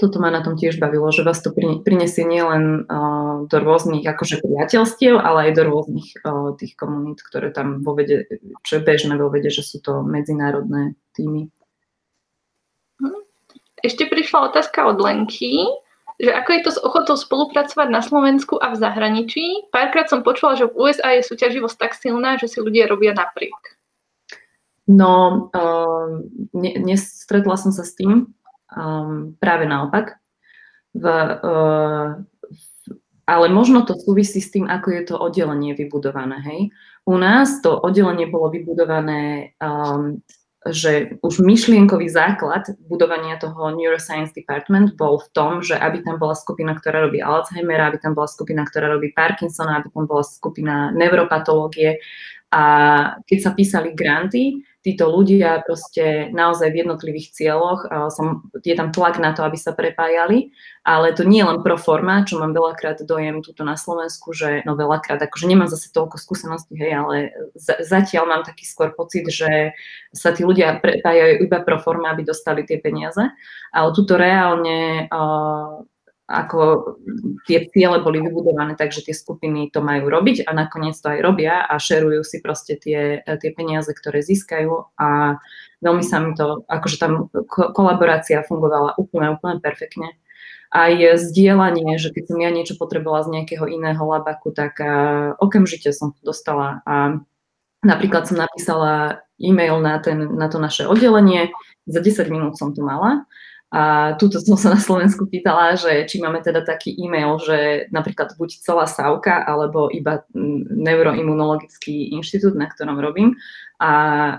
toto 0.00 0.16
ma 0.16 0.32
na 0.32 0.40
tom 0.40 0.56
tiež 0.56 0.80
bavilo, 0.80 1.12
že 1.12 1.28
vás 1.28 1.44
to 1.44 1.52
prinesie 1.56 2.24
nielen 2.24 2.88
uh, 2.88 3.44
do 3.52 3.56
rôznych 3.60 4.00
akože 4.08 4.40
priateľstiev, 4.40 5.20
ale 5.20 5.52
aj 5.52 5.60
do 5.60 5.62
rôznych 5.68 6.08
uh, 6.24 6.56
tých 6.56 6.72
komunít, 6.72 7.20
ktoré 7.20 7.52
tam 7.52 7.84
vo 7.84 7.92
vede, 7.92 8.24
čo 8.64 8.80
je 8.80 8.82
bežné 8.84 9.20
vo 9.20 9.28
vede, 9.28 9.52
že 9.52 9.60
sú 9.60 9.84
to 9.84 10.00
medzinárodné 10.00 10.96
týmy. 11.12 11.52
Prišla 14.26 14.50
otázka 14.50 14.90
od 14.90 14.98
Lenky, 14.98 15.70
že 16.18 16.34
ako 16.34 16.50
je 16.50 16.60
to 16.66 16.70
s 16.74 16.82
ochotou 16.82 17.14
spolupracovať 17.14 17.94
na 17.94 18.02
Slovensku 18.02 18.58
a 18.58 18.74
v 18.74 18.82
zahraničí. 18.82 19.70
Párkrát 19.70 20.10
som 20.10 20.26
počula, 20.26 20.58
že 20.58 20.66
v 20.66 20.74
USA 20.74 21.14
je 21.14 21.30
súťaživosť 21.30 21.78
tak 21.78 21.94
silná, 21.94 22.34
že 22.34 22.50
si 22.50 22.58
ľudia 22.58 22.90
robia 22.90 23.14
napriek. 23.14 23.54
No, 24.90 25.46
uh, 25.54 26.26
ne, 26.58 26.72
nestretla 26.74 27.54
som 27.54 27.70
sa 27.70 27.86
s 27.86 27.94
tým. 27.94 28.34
Um, 28.74 29.38
práve 29.38 29.70
naopak. 29.70 30.18
V, 30.90 31.06
uh, 31.06 32.18
ale 33.30 33.46
možno 33.46 33.86
to 33.86 33.94
súvisí 33.94 34.42
s 34.42 34.50
tým, 34.50 34.66
ako 34.66 34.88
je 34.90 35.02
to 35.06 35.14
oddelenie 35.22 35.78
vybudované. 35.78 36.42
Hej? 36.42 36.74
U 37.06 37.14
nás 37.14 37.62
to 37.62 37.78
oddelenie 37.78 38.26
bolo 38.26 38.50
vybudované 38.50 39.54
um, 39.62 40.18
že 40.72 41.18
už 41.22 41.42
myšlienkový 41.42 42.10
základ 42.10 42.66
budovania 42.90 43.38
toho 43.38 43.70
Neuroscience 43.74 44.34
Department 44.34 44.98
bol 44.98 45.22
v 45.22 45.28
tom, 45.30 45.52
že 45.62 45.78
aby 45.78 46.02
tam 46.02 46.18
bola 46.18 46.34
skupina, 46.34 46.74
ktorá 46.74 47.06
robí 47.06 47.22
Alzheimera, 47.22 47.90
aby 47.90 47.98
tam 48.02 48.14
bola 48.14 48.26
skupina, 48.26 48.66
ktorá 48.66 48.90
robí 48.90 49.14
Parkinsona, 49.14 49.78
aby 49.78 49.88
tam 49.94 50.04
bola 50.10 50.24
skupina 50.26 50.90
neuropatológie. 50.94 52.02
A 52.50 52.62
keď 53.26 53.38
sa 53.42 53.50
písali 53.52 53.92
granty, 53.92 54.62
títo 54.86 55.10
ľudia 55.10 55.66
proste 55.66 56.30
naozaj 56.30 56.70
v 56.70 56.86
jednotlivých 56.86 57.34
cieľoch, 57.34 57.90
som, 58.14 58.46
je 58.62 58.70
tam 58.78 58.94
tlak 58.94 59.18
na 59.18 59.34
to, 59.34 59.42
aby 59.42 59.58
sa 59.58 59.74
prepájali, 59.74 60.54
ale 60.86 61.10
to 61.10 61.26
nie 61.26 61.42
je 61.42 61.50
len 61.50 61.58
pro 61.58 61.74
forma, 61.74 62.22
čo 62.22 62.38
mám 62.38 62.54
veľakrát 62.54 63.02
dojem 63.02 63.42
tuto 63.42 63.66
na 63.66 63.74
Slovensku, 63.74 64.30
že 64.30 64.62
no 64.62 64.78
veľakrát, 64.78 65.18
akože 65.18 65.50
nemám 65.50 65.66
zase 65.66 65.90
toľko 65.90 66.22
skúseností, 66.22 66.78
hej, 66.78 67.02
ale 67.02 67.34
z, 67.58 67.82
zatiaľ 67.82 68.30
mám 68.30 68.42
taký 68.46 68.62
skôr 68.62 68.94
pocit, 68.94 69.26
že 69.26 69.74
sa 70.14 70.30
tí 70.30 70.46
ľudia 70.46 70.78
prepájajú 70.78 71.42
iba 71.42 71.58
pro 71.66 71.82
forma, 71.82 72.14
aby 72.14 72.22
dostali 72.22 72.62
tie 72.62 72.78
peniaze, 72.78 73.26
ale 73.74 73.88
tuto 73.90 74.14
reálne 74.14 75.10
uh, 75.10 75.82
ako 76.26 76.58
tie 77.46 77.70
ciele 77.70 78.02
boli 78.02 78.18
vybudované 78.18 78.74
tak, 78.74 78.90
že 78.90 79.06
tie 79.06 79.14
skupiny 79.14 79.70
to 79.70 79.78
majú 79.78 80.10
robiť 80.10 80.42
a 80.42 80.50
nakoniec 80.50 80.98
to 80.98 81.06
aj 81.06 81.22
robia 81.22 81.62
a 81.62 81.78
šerujú 81.78 82.26
si 82.26 82.42
proste 82.42 82.74
tie, 82.74 83.22
tie 83.22 83.50
peniaze, 83.54 83.94
ktoré 83.94 84.26
získajú 84.26 84.98
a 84.98 85.38
veľmi 85.86 86.02
sa 86.02 86.18
mi 86.18 86.34
to, 86.34 86.66
akože 86.66 86.98
tam 86.98 87.30
kolaborácia 87.48 88.42
fungovala 88.42 88.98
úplne, 88.98 89.38
úplne 89.38 89.62
perfektne. 89.62 90.18
Aj 90.74 90.90
zdieľanie, 90.98 91.94
že 92.02 92.10
keď 92.10 92.24
som 92.26 92.38
ja 92.42 92.50
niečo 92.50 92.74
potrebovala 92.74 93.22
z 93.22 93.32
nejakého 93.38 93.70
iného 93.70 94.02
labaku, 94.02 94.50
tak 94.50 94.82
okamžite 95.38 95.94
som 95.94 96.10
to 96.10 96.20
dostala 96.26 96.82
a 96.82 97.22
napríklad 97.86 98.26
som 98.26 98.42
napísala 98.42 99.22
e-mail 99.38 99.78
na, 99.78 100.02
ten, 100.02 100.34
na 100.34 100.50
to 100.50 100.58
naše 100.58 100.90
oddelenie, 100.90 101.54
za 101.86 102.02
10 102.02 102.34
minút 102.34 102.58
som 102.58 102.74
to 102.74 102.82
mala 102.82 103.22
a 103.74 104.14
túto 104.14 104.38
som 104.38 104.54
sa 104.54 104.70
na 104.70 104.80
Slovensku 104.80 105.26
pýtala, 105.26 105.74
že 105.74 106.06
či 106.06 106.22
máme 106.22 106.38
teda 106.38 106.62
taký 106.62 106.94
e-mail, 107.02 107.34
že 107.42 107.90
napríklad 107.90 108.38
buď 108.38 108.62
celá 108.62 108.86
sávka, 108.86 109.42
alebo 109.42 109.90
iba 109.90 110.22
neuroimunologický 110.70 112.14
inštitút, 112.14 112.54
na 112.54 112.70
ktorom 112.70 113.02
robím. 113.02 113.34
A, 113.82 113.92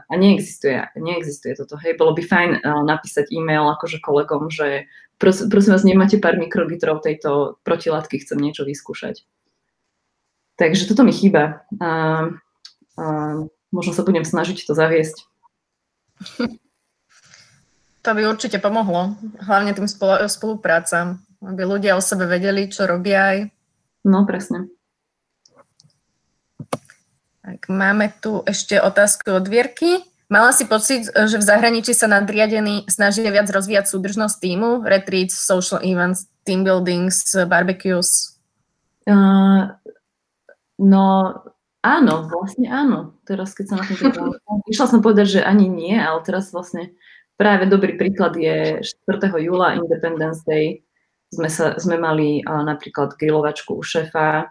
a 0.08 0.14
neexistuje, 0.16 0.80
neexistuje 0.96 1.60
toto. 1.60 1.76
Hej, 1.76 2.00
bolo 2.00 2.16
by 2.16 2.24
fajn 2.24 2.52
uh, 2.64 2.82
napísať 2.88 3.28
e-mail 3.36 3.68
akože 3.68 4.00
kolegom, 4.00 4.48
že 4.48 4.88
pros, 5.20 5.44
prosím 5.52 5.76
vás, 5.76 5.84
nemáte 5.84 6.24
pár 6.24 6.40
mikrolitrov 6.40 7.04
tejto 7.04 7.60
protilátky, 7.68 8.24
chcem 8.24 8.40
niečo 8.40 8.64
vyskúšať. 8.64 9.28
takže 10.56 10.88
toto 10.88 11.04
mi 11.04 11.12
chýba. 11.12 11.68
A, 11.84 11.90
a 12.96 13.06
možno 13.76 13.92
sa 13.92 14.08
budem 14.08 14.24
snažiť 14.24 14.64
to 14.64 14.72
zaviesť. 14.72 15.28
To 18.08 18.16
by 18.16 18.24
určite 18.24 18.64
pomohlo, 18.64 19.20
hlavne 19.44 19.76
tým 19.76 19.84
spoluprácam, 20.32 21.20
aby 21.44 21.68
ľudia 21.68 22.00
o 22.00 22.02
sebe 22.02 22.24
vedeli, 22.24 22.72
čo 22.72 22.88
robia 22.88 23.36
aj. 23.36 23.38
No, 24.08 24.24
presne. 24.24 24.72
Tak, 27.44 27.68
máme 27.68 28.16
tu 28.24 28.48
ešte 28.48 28.80
otázku 28.80 29.36
od 29.36 29.52
Vierky. 29.52 30.08
Mala 30.32 30.56
si 30.56 30.64
pocit, 30.64 31.12
že 31.12 31.36
v 31.36 31.44
zahraničí 31.44 31.92
sa 31.92 32.08
nadriadení 32.08 32.88
snažia 32.88 33.28
viac 33.28 33.52
rozvíjať 33.52 33.92
súdržnosť 33.92 34.36
týmu, 34.40 34.88
retreats, 34.88 35.36
social 35.36 35.84
events, 35.84 36.32
team 36.48 36.64
buildings, 36.64 37.36
barbecues? 37.44 38.40
Uh, 39.04 39.76
no, 40.80 41.44
áno, 41.84 42.16
vlastne 42.32 42.72
áno. 42.72 43.20
Teraz, 43.28 43.52
keď 43.52 43.66
sa 43.68 43.76
na 43.80 43.84
to 43.84 44.32
išla 44.72 44.88
som 44.88 45.04
povedať, 45.04 45.40
že 45.40 45.42
ani 45.44 45.68
nie, 45.68 46.00
ale 46.00 46.24
teraz 46.24 46.56
vlastne 46.56 46.96
práve 47.38 47.70
dobrý 47.70 47.96
príklad 47.96 48.34
je 48.36 48.82
4. 48.82 49.32
júla 49.40 49.78
Independence 49.78 50.44
Day. 50.44 50.82
Sme, 51.28 51.52
sa, 51.52 51.76
sme 51.76 52.00
mali 52.00 52.42
uh, 52.42 52.64
napríklad 52.64 53.20
grilovačku 53.20 53.76
u 53.76 53.84
šefa, 53.84 54.48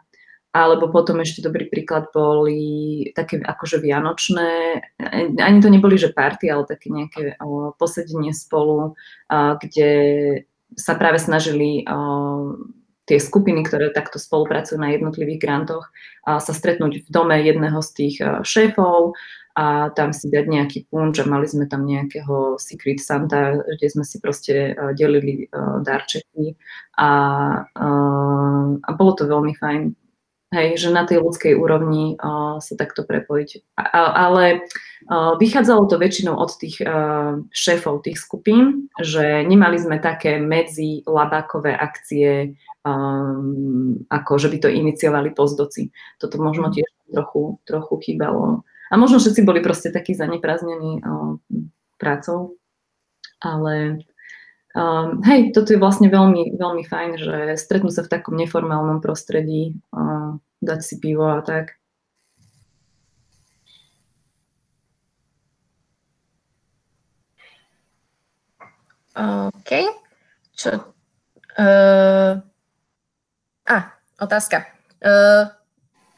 alebo 0.57 0.89
potom 0.89 1.21
ešte 1.21 1.45
dobrý 1.45 1.69
príklad 1.69 2.09
boli 2.17 3.13
také 3.13 3.45
akože 3.45 3.77
vianočné, 3.77 4.81
ani 5.37 5.59
to 5.61 5.69
neboli, 5.69 6.01
že 6.01 6.17
party, 6.17 6.49
ale 6.49 6.65
také 6.65 6.89
nejaké 6.89 7.37
o, 7.45 7.77
posedenie 7.77 8.33
spolu, 8.33 8.97
a, 9.29 9.61
kde 9.61 9.91
sa 10.73 10.97
práve 10.97 11.21
snažili 11.21 11.85
o, 11.85 11.93
tie 13.07 13.19
skupiny, 13.23 13.63
ktoré 13.63 13.95
takto 13.95 14.19
spolupracujú 14.19 14.77
na 14.77 14.93
jednotlivých 14.93 15.41
grantoch, 15.41 15.89
a 16.27 16.43
sa 16.43 16.53
stretnúť 16.53 17.07
v 17.07 17.09
dome 17.09 17.39
jedného 17.39 17.79
z 17.79 17.91
tých 17.95 18.17
šéfov 18.43 19.15
a 19.57 19.89
tam 19.97 20.13
si 20.13 20.29
dať 20.29 20.45
nejaký 20.53 20.79
punč 20.93 21.23
a 21.23 21.31
mali 21.31 21.49
sme 21.49 21.65
tam 21.65 21.89
nejakého 21.89 22.61
Secret 22.61 23.01
Santa, 23.01 23.57
kde 23.57 23.89
sme 23.89 24.05
si 24.05 24.21
proste 24.21 24.77
delili 24.99 25.49
darčeky 25.81 26.59
a, 27.01 27.11
a, 27.73 27.89
a 28.77 28.91
bolo 28.93 29.13
to 29.17 29.25
veľmi 29.25 29.57
fajn 29.57 29.97
Hej, 30.55 30.79
že 30.79 30.95
na 30.95 31.03
tej 31.03 31.27
ľudskej 31.27 31.59
úrovni 31.59 32.15
uh, 32.23 32.63
sa 32.63 32.79
takto 32.79 33.03
prepojiť. 33.03 33.77
A, 33.83 34.31
ale 34.31 34.63
uh, 35.11 35.35
vychádzalo 35.43 35.91
to 35.91 35.99
väčšinou 35.99 36.39
od 36.39 36.55
tých 36.55 36.79
uh, 36.87 37.43
šéfov 37.51 38.07
tých 38.07 38.23
skupín, 38.23 38.87
že 39.03 39.43
nemali 39.43 39.75
sme 39.75 39.99
také 39.99 40.39
medzi 40.39 41.03
labákové 41.03 41.75
akcie, 41.75 42.55
um, 42.87 44.07
ako 44.07 44.39
že 44.39 44.49
by 44.55 44.59
to 44.63 44.69
iniciovali 44.71 45.35
pozdoci. 45.35 45.91
Toto 46.23 46.39
možno 46.39 46.71
tiež 46.71 46.87
trochu, 47.11 47.59
trochu 47.67 47.95
chýbalo. 48.07 48.63
A 48.87 48.95
možno 48.95 49.19
všetci 49.19 49.43
boli 49.43 49.59
proste 49.59 49.91
takí 49.91 50.15
zanepráznení 50.15 51.03
uh, 51.03 51.35
prácou. 51.99 52.55
Ale 53.43 54.07
Um, 54.77 55.25
hej, 55.25 55.57
toto 55.57 55.73
je 55.73 55.81
vlastne 55.81 56.13
veľmi, 56.13 56.53
veľmi 56.53 56.85
fajn, 56.85 57.11
že 57.17 57.37
stretnú 57.57 57.89
sa 57.89 58.05
v 58.05 58.13
takom 58.13 58.37
neformálnom 58.37 59.01
prostredí, 59.01 59.73
uh, 59.97 60.37
dať 60.61 60.81
si 60.85 61.01
pivo 61.01 61.33
a 61.33 61.41
tak. 61.41 61.81
OK. 69.17 69.71
Čo? 70.53 70.93
Uh, 71.57 72.45
a, 73.67 73.93
otázka. 74.23 74.65
Uh, 75.03 75.51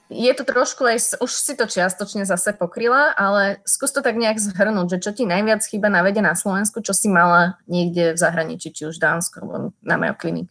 je 0.08 0.32
to 0.32 0.44
trošku 0.44 0.88
aj, 0.88 1.20
už 1.20 1.28
si 1.32 1.52
to 1.52 1.68
čiastočne 1.68 2.24
zase 2.24 2.56
pokryla, 2.56 3.12
ale 3.12 3.60
skús 3.68 3.92
to 3.92 4.00
tak 4.00 4.16
nejak 4.16 4.40
zhrnúť, 4.40 4.96
že 4.96 4.98
čo 5.04 5.10
ti 5.12 5.24
najviac 5.28 5.60
chýba 5.60 5.92
na 5.92 6.00
vede 6.00 6.24
na 6.24 6.32
Slovensku, 6.32 6.80
čo 6.80 6.96
si 6.96 7.12
mala 7.12 7.60
niekde 7.68 8.16
v 8.16 8.18
zahraničí, 8.18 8.72
či 8.72 8.88
už 8.88 8.96
Dánsko 8.96 9.44
alebo 9.44 9.56
na 9.84 10.00
Mayo 10.00 10.16
Clinic? 10.16 10.48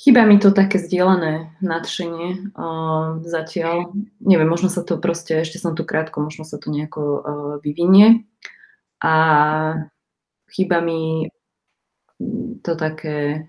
Chýba 0.00 0.24
mi 0.24 0.40
to 0.40 0.48
také 0.48 0.80
zdieľané 0.80 1.60
nadšenie 1.60 2.56
uh, 2.56 3.20
zatiaľ. 3.20 3.92
Neviem, 4.24 4.48
možno 4.48 4.72
sa 4.72 4.80
to 4.80 4.96
proste, 4.96 5.44
ešte 5.44 5.60
som 5.60 5.76
tu 5.76 5.84
krátko, 5.84 6.24
možno 6.24 6.48
sa 6.48 6.56
to 6.56 6.72
nejako 6.72 7.00
uh, 7.04 7.20
vyvinie. 7.60 8.24
A 9.04 9.12
chýba 10.48 10.80
mi 10.80 11.28
to 12.64 12.80
také 12.80 13.48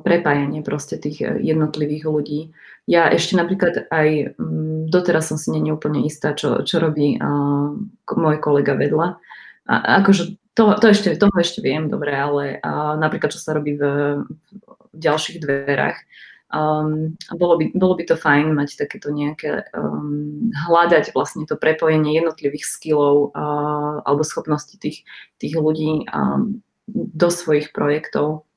prepájanie 0.00 0.64
proste 0.64 0.96
tých 0.96 1.20
e, 1.20 1.36
jednotlivých 1.44 2.08
ľudí. 2.08 2.40
Ja 2.88 3.12
ešte 3.12 3.36
napríklad 3.36 3.92
aj 3.92 4.34
mm, 4.40 4.88
doteraz 4.88 5.28
som 5.28 5.36
si 5.36 5.52
není 5.52 5.68
úplne 5.68 6.00
istá, 6.08 6.32
čo, 6.32 6.64
čo 6.64 6.80
robí 6.80 7.20
uh, 7.20 7.76
môj 8.08 8.36
kolega 8.40 8.72
vedľa. 8.72 9.20
A, 9.68 9.74
akože 10.00 10.40
to, 10.56 10.74
to 10.80 10.86
ešte, 10.90 11.14
toho 11.20 11.36
ešte 11.36 11.60
viem, 11.60 11.92
dobre, 11.92 12.10
ale 12.16 12.58
uh, 12.64 12.96
napríklad, 12.96 13.30
čo 13.30 13.38
sa 13.38 13.52
robí 13.52 13.76
v, 13.76 13.84
v 14.90 14.96
ďalších 14.96 15.38
dverách. 15.44 16.00
Um, 16.50 17.14
bolo, 17.38 17.62
by, 17.62 17.70
bolo 17.78 17.94
by 17.94 18.10
to 18.10 18.18
fajn 18.18 18.56
mať 18.56 18.74
takéto 18.74 19.14
nejaké, 19.14 19.70
um, 19.70 20.50
hľadať 20.66 21.14
vlastne 21.14 21.46
to 21.46 21.54
prepojenie 21.54 22.18
jednotlivých 22.18 22.66
skillov 22.66 23.30
uh, 23.36 24.02
alebo 24.02 24.26
schopností 24.26 24.80
tých, 24.82 25.06
tých 25.38 25.54
ľudí 25.54 26.10
um, 26.10 26.58
do 26.90 27.28
svojich 27.30 27.70
projektov 27.70 28.49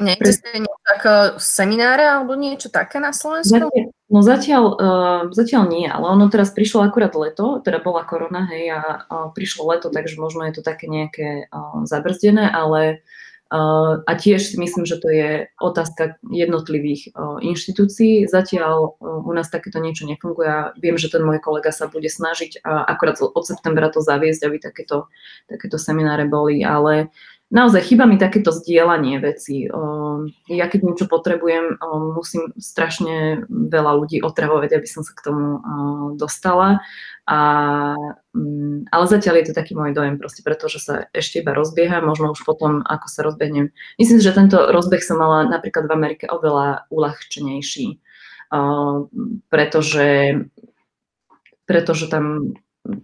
Neexistuje 0.00 0.58
niečo 0.58 0.88
ako 0.98 1.12
semináre 1.38 2.02
alebo 2.02 2.34
niečo 2.34 2.72
také 2.72 2.98
na 2.98 3.14
Slovensku? 3.14 3.54
Zatiaľ, 3.54 3.94
no 4.10 4.20
zatiaľ, 4.24 4.64
uh, 4.74 5.22
zatiaľ 5.30 5.62
nie, 5.70 5.86
ale 5.86 6.06
ono 6.08 6.26
teraz 6.32 6.50
prišlo 6.50 6.82
akurát 6.82 7.14
leto, 7.14 7.62
teda 7.62 7.78
bola 7.78 8.02
korona, 8.02 8.48
hej, 8.50 8.74
a 8.74 8.80
uh, 8.80 9.28
prišlo 9.30 9.70
leto, 9.70 9.94
takže 9.94 10.18
možno 10.18 10.48
je 10.50 10.58
to 10.58 10.62
také 10.66 10.90
nejaké 10.90 11.46
uh, 11.46 11.86
zabrzdené, 11.86 12.50
ale 12.50 13.06
uh, 13.54 14.02
a 14.02 14.12
tiež 14.18 14.58
myslím, 14.58 14.82
že 14.82 14.98
to 14.98 15.12
je 15.12 15.46
otázka 15.62 16.18
jednotlivých 16.26 17.14
uh, 17.14 17.38
inštitúcií. 17.38 18.26
Zatiaľ 18.26 18.98
uh, 18.98 19.22
u 19.22 19.30
nás 19.30 19.46
takéto 19.46 19.78
niečo 19.78 20.10
nefunguje 20.10 20.48
a 20.48 20.60
viem, 20.74 20.98
že 20.98 21.06
ten 21.06 21.22
môj 21.22 21.38
kolega 21.38 21.70
sa 21.70 21.86
bude 21.86 22.10
snažiť 22.10 22.66
uh, 22.66 22.82
akurát 22.88 23.20
od 23.22 23.44
septembra 23.46 23.94
to 23.94 24.02
zaviesť, 24.02 24.42
aby 24.42 24.56
takéto, 24.58 25.06
takéto 25.46 25.78
semináre 25.78 26.26
boli, 26.26 26.66
ale 26.66 27.06
uh, 27.06 27.33
naozaj 27.54 27.86
chýba 27.86 28.04
mi 28.04 28.18
takéto 28.18 28.50
zdieľanie 28.50 29.22
veci. 29.22 29.70
Ja 30.50 30.66
keď 30.66 30.80
niečo 30.82 31.06
potrebujem, 31.06 31.78
musím 32.18 32.50
strašne 32.58 33.46
veľa 33.48 33.94
ľudí 33.94 34.18
otravovať, 34.20 34.74
aby 34.74 34.88
som 34.90 35.06
sa 35.06 35.14
k 35.14 35.24
tomu 35.24 35.62
dostala. 36.18 36.82
A, 37.24 37.38
mm, 38.36 38.92
ale 38.92 39.04
zatiaľ 39.08 39.40
je 39.40 39.46
to 39.48 39.54
taký 39.56 39.72
môj 39.72 39.96
dojem, 39.96 40.20
proste 40.20 40.44
pretože 40.44 40.76
sa 40.76 41.08
ešte 41.16 41.40
iba 41.40 41.56
rozbieha, 41.56 42.04
možno 42.04 42.36
už 42.36 42.44
potom, 42.44 42.84
ako 42.84 43.06
sa 43.08 43.24
rozbehnem. 43.24 43.72
Myslím, 43.96 44.20
že 44.20 44.36
tento 44.36 44.60
rozbeh 44.60 45.00
som 45.00 45.16
mala 45.16 45.48
napríklad 45.48 45.88
v 45.88 45.94
Amerike 45.96 46.28
oveľa 46.28 46.84
uľahčenejší, 46.92 47.96
pretože, 49.48 50.08
pretože 51.64 52.12
tam 52.12 52.52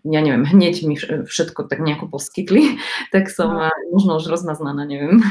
ja 0.05 0.21
neviem, 0.21 0.45
hneď 0.45 0.85
mi 0.85 0.95
všetko 1.01 1.65
tak 1.65 1.81
nejako 1.81 2.13
poskytli, 2.13 2.77
tak 3.15 3.33
som 3.33 3.57
no. 3.57 3.73
možno 3.93 4.21
už 4.21 4.29
rozmaznaná, 4.29 4.85
neviem. 4.85 5.25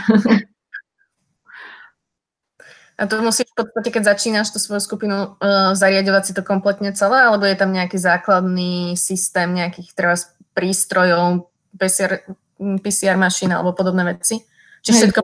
A 3.00 3.08
to 3.08 3.24
musíš 3.24 3.48
v 3.56 3.64
podstate, 3.64 3.96
keď 3.96 4.12
začínaš 4.12 4.52
tú 4.52 4.60
svoju 4.60 4.84
skupinu, 4.84 5.40
uh, 5.40 5.72
zariadovať 5.72 6.24
si 6.28 6.34
to 6.36 6.44
kompletne 6.44 6.92
celé, 6.92 7.32
alebo 7.32 7.48
je 7.48 7.56
tam 7.56 7.72
nejaký 7.72 7.96
základný 7.96 9.00
systém 9.00 9.56
nejakých 9.56 9.96
treba 9.96 10.20
prístrojov, 10.52 11.48
PCR, 11.80 12.28
PCR 12.60 13.16
mašín 13.16 13.56
alebo 13.56 13.72
podobné 13.72 14.04
veci? 14.04 14.44
Či 14.84 14.92
všetko 14.92 15.20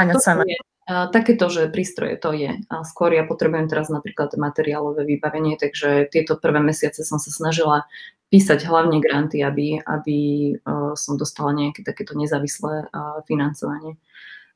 háňať 0.00 0.16
samé? 0.24 0.48
Takéto, 0.90 1.46
že 1.52 1.70
prístroje 1.70 2.18
to 2.18 2.34
je. 2.34 2.50
A 2.66 2.74
skôr 2.82 3.14
ja 3.14 3.22
potrebujem 3.22 3.70
teraz 3.70 3.92
napríklad 3.92 4.34
materiálové 4.34 5.06
vybavenie, 5.06 5.54
takže 5.54 6.08
tieto 6.10 6.34
prvé 6.34 6.58
mesiace 6.58 7.06
som 7.06 7.22
sa 7.22 7.30
snažila 7.30 7.86
písať 8.30 8.62
hlavne 8.70 9.02
granty, 9.02 9.42
aby, 9.42 9.82
aby 9.82 10.18
uh, 10.54 10.94
som 10.94 11.18
dostala 11.18 11.50
nejaké 11.50 11.82
takéto 11.82 12.14
nezávislé 12.14 12.86
uh, 12.86 13.20
financovanie. 13.26 13.98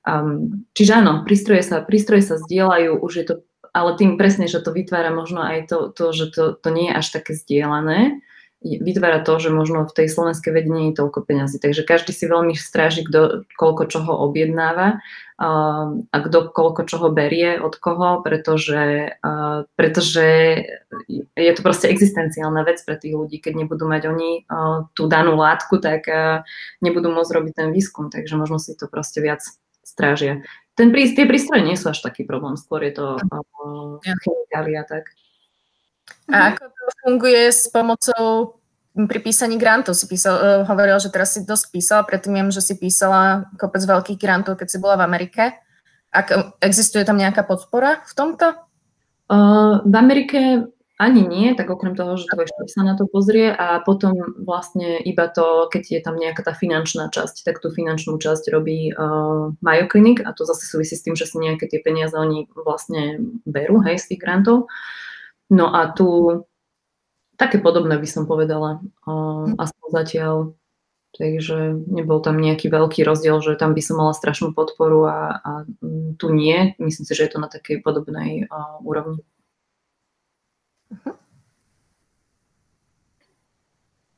Um, 0.06 0.68
čiže 0.78 1.02
áno, 1.02 1.26
prístroje 1.26 1.66
sa, 1.66 1.82
prístroje 1.82 2.22
sa 2.22 2.36
zdieľajú, 2.38 3.02
už 3.02 3.12
je 3.18 3.24
to, 3.26 3.34
ale 3.74 3.98
tým 3.98 4.14
presne, 4.14 4.46
že 4.46 4.62
to 4.62 4.70
vytvára 4.70 5.10
možno 5.10 5.42
aj 5.42 5.66
to, 5.66 5.90
to 5.90 6.14
že 6.14 6.26
to, 6.30 6.54
to 6.54 6.68
nie 6.70 6.92
je 6.92 6.98
až 7.02 7.06
také 7.18 7.32
zdieľané, 7.34 8.22
vytvára 8.64 9.20
to, 9.20 9.36
že 9.36 9.52
možno 9.52 9.84
v 9.84 9.92
tej 9.92 10.08
slovenskej 10.08 10.50
vede 10.56 10.72
nie 10.72 10.88
je 10.90 10.98
toľko 11.04 11.28
peňazí. 11.28 11.60
Takže 11.60 11.84
každý 11.84 12.16
si 12.16 12.24
veľmi 12.24 12.56
stráži, 12.56 13.04
kto 13.04 13.44
koľko 13.60 13.92
čoho 13.92 14.12
objednáva 14.24 15.04
a 16.08 16.16
kto 16.16 16.48
koľko 16.48 16.88
čoho 16.88 17.12
berie 17.12 17.60
od 17.60 17.76
koho, 17.76 18.24
pretože, 18.24 19.12
pretože 19.76 20.26
je 21.36 21.52
to 21.52 21.60
proste 21.60 21.92
existenciálna 21.92 22.64
vec 22.64 22.80
pre 22.80 22.96
tých 22.96 23.12
ľudí. 23.12 23.36
Keď 23.44 23.52
nebudú 23.66 23.84
mať 23.84 24.08
oni 24.08 24.48
tú 24.96 25.12
danú 25.12 25.36
látku, 25.36 25.78
tak 25.84 26.08
nebudú 26.80 27.12
môcť 27.12 27.34
robiť 27.36 27.52
ten 27.52 27.68
výskum. 27.68 28.08
Takže 28.08 28.40
možno 28.40 28.56
si 28.56 28.72
to 28.72 28.88
proste 28.88 29.20
viac 29.20 29.44
strážia. 29.84 30.40
Ten, 30.74 30.90
tie 30.90 31.28
prístroje 31.28 31.62
nie 31.62 31.78
sú 31.78 31.92
až 31.92 32.02
taký 32.02 32.26
problém, 32.26 32.58
skôr 32.58 32.82
je 32.82 32.98
to 32.98 33.06
uh, 33.14 34.02
chemikália, 34.02 34.82
tak. 34.82 35.06
A 36.32 36.56
ako 36.56 36.64
to 36.68 36.84
funguje 37.04 37.44
s 37.52 37.68
pomocou 37.68 38.60
pri 38.94 39.18
písaní 39.20 39.60
grantov? 39.60 39.98
Si 39.98 40.08
písal, 40.08 40.34
uh, 40.34 40.62
hovoril, 40.64 40.96
že 41.00 41.12
teraz 41.12 41.36
si 41.36 41.44
dosť 41.44 41.64
písala, 41.74 42.08
predtým 42.08 42.32
viem, 42.32 42.48
že 42.48 42.64
si 42.64 42.74
písala 42.78 43.50
kopec 43.60 43.84
veľkých 43.84 44.18
grantov, 44.18 44.56
keď 44.56 44.68
si 44.72 44.78
bola 44.80 44.96
v 45.00 45.06
Amerike. 45.06 45.42
Ak, 46.14 46.30
existuje 46.62 47.02
tam 47.02 47.18
nejaká 47.18 47.42
podpora 47.42 48.00
v 48.06 48.12
tomto? 48.14 48.46
Uh, 49.28 49.82
v 49.84 49.94
Amerike 49.96 50.40
ani 50.94 51.26
nie, 51.26 51.58
tak 51.58 51.66
okrem 51.74 51.98
toho, 51.98 52.14
že 52.14 52.30
tvoj 52.30 52.46
štát 52.46 52.68
sa 52.70 52.82
na 52.86 52.94
to 52.94 53.10
pozrie 53.10 53.50
a 53.50 53.82
potom 53.82 54.14
vlastne 54.46 55.02
iba 55.02 55.26
to, 55.26 55.66
keď 55.66 55.82
je 55.90 56.00
tam 56.06 56.14
nejaká 56.14 56.46
tá 56.46 56.54
finančná 56.54 57.10
časť, 57.10 57.42
tak 57.42 57.58
tú 57.58 57.74
finančnú 57.74 58.14
časť 58.14 58.54
robí 58.54 58.94
uh, 58.94 59.50
Mayo 59.58 59.90
Clinic 59.90 60.22
a 60.22 60.30
to 60.30 60.46
zase 60.46 60.70
súvisí 60.70 60.94
s 60.94 61.02
tým, 61.02 61.18
že 61.18 61.26
si 61.26 61.34
nejaké 61.42 61.66
tie 61.66 61.82
peniaze 61.82 62.14
oni 62.14 62.46
vlastne 62.54 63.18
berú, 63.42 63.82
hej, 63.82 63.98
z 63.98 64.14
tých 64.14 64.22
grantov. 64.22 64.70
No 65.54 65.70
a 65.70 65.94
tu 65.94 66.42
také 67.38 67.62
podobné 67.62 67.94
by 67.94 68.08
som 68.10 68.26
povedala, 68.26 68.82
uh, 69.06 69.54
aspoň 69.54 69.86
zatiaľ. 69.94 70.36
Takže 71.14 71.86
nebol 71.94 72.18
tam 72.18 72.42
nejaký 72.42 72.66
veľký 72.66 73.06
rozdiel, 73.06 73.38
že 73.38 73.54
tam 73.54 73.70
by 73.70 73.78
som 73.78 74.02
mala 74.02 74.18
strašnú 74.18 74.50
podporu 74.50 75.06
a, 75.06 75.18
a 75.38 75.50
tu 76.18 76.26
nie. 76.34 76.74
Myslím 76.82 77.06
si, 77.06 77.14
že 77.14 77.30
je 77.30 77.30
to 77.30 77.38
na 77.38 77.46
takej 77.46 77.86
podobnej 77.86 78.50
uh, 78.50 78.82
úrovni. 78.82 79.22
Mhm. 80.90 81.14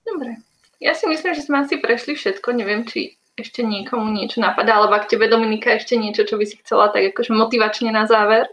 Dobre. 0.06 0.40
Ja 0.80 0.96
si 0.96 1.04
myslím, 1.04 1.36
že 1.36 1.44
sme 1.44 1.60
asi 1.66 1.76
prešli 1.76 2.16
všetko. 2.16 2.56
Neviem, 2.56 2.88
či 2.88 3.20
ešte 3.36 3.60
niekomu 3.60 4.08
niečo 4.08 4.40
napadá, 4.40 4.80
alebo 4.80 4.96
ak 4.96 5.12
tebe, 5.12 5.28
Dominika, 5.28 5.76
ešte 5.76 6.00
niečo, 6.00 6.24
čo 6.24 6.40
by 6.40 6.44
si 6.48 6.56
chcela 6.64 6.88
tak 6.88 7.12
akože 7.12 7.36
motivačne 7.36 7.92
na 7.92 8.08
záver? 8.08 8.48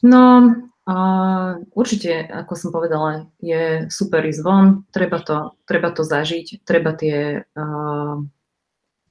No, 0.00 0.48
uh, 0.88 1.60
určite, 1.76 2.24
ako 2.24 2.52
som 2.56 2.72
povedala, 2.72 3.28
je 3.40 3.84
super 3.92 4.24
ísť 4.24 4.40
von, 4.40 4.84
treba 4.88 5.20
to, 5.20 5.52
treba 5.68 5.92
to 5.92 6.04
zažiť, 6.04 6.64
treba 6.64 6.96
tie 6.96 7.44
uh, 7.44 8.16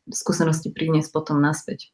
skúsenosti 0.09 0.73
priniesť 0.73 1.13
potom 1.13 1.37
naspäť. 1.37 1.93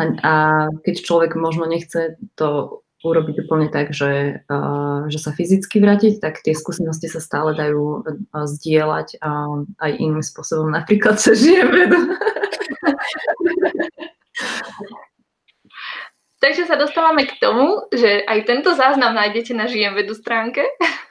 A, 0.00 0.02
a 0.24 0.32
keď 0.80 1.04
človek 1.04 1.36
možno 1.36 1.68
nechce 1.68 2.16
to 2.32 2.80
urobiť 3.04 3.44
úplne 3.44 3.68
tak, 3.68 3.92
že, 3.92 4.40
uh, 4.48 5.04
že 5.12 5.20
sa 5.20 5.36
fyzicky 5.36 5.80
vrátiť, 5.80 6.20
tak 6.20 6.40
tie 6.40 6.56
skúsenosti 6.56 7.12
sa 7.12 7.20
stále 7.20 7.52
dajú 7.52 8.00
uh, 8.00 8.48
zdieľať 8.48 9.20
uh, 9.20 9.68
aj 9.84 9.92
iným 10.00 10.24
spôsobom, 10.24 10.72
napríklad 10.72 11.20
sa 11.20 11.36
žijem 11.36 11.68
vedu. 11.68 12.00
Takže 16.40 16.64
sa 16.64 16.80
dostávame 16.80 17.28
k 17.28 17.36
tomu, 17.36 17.84
že 17.92 18.24
aj 18.24 18.48
tento 18.48 18.72
záznam 18.72 19.12
nájdete 19.12 19.52
na 19.52 19.68
Žijem 19.68 20.00
stránke, 20.16 20.64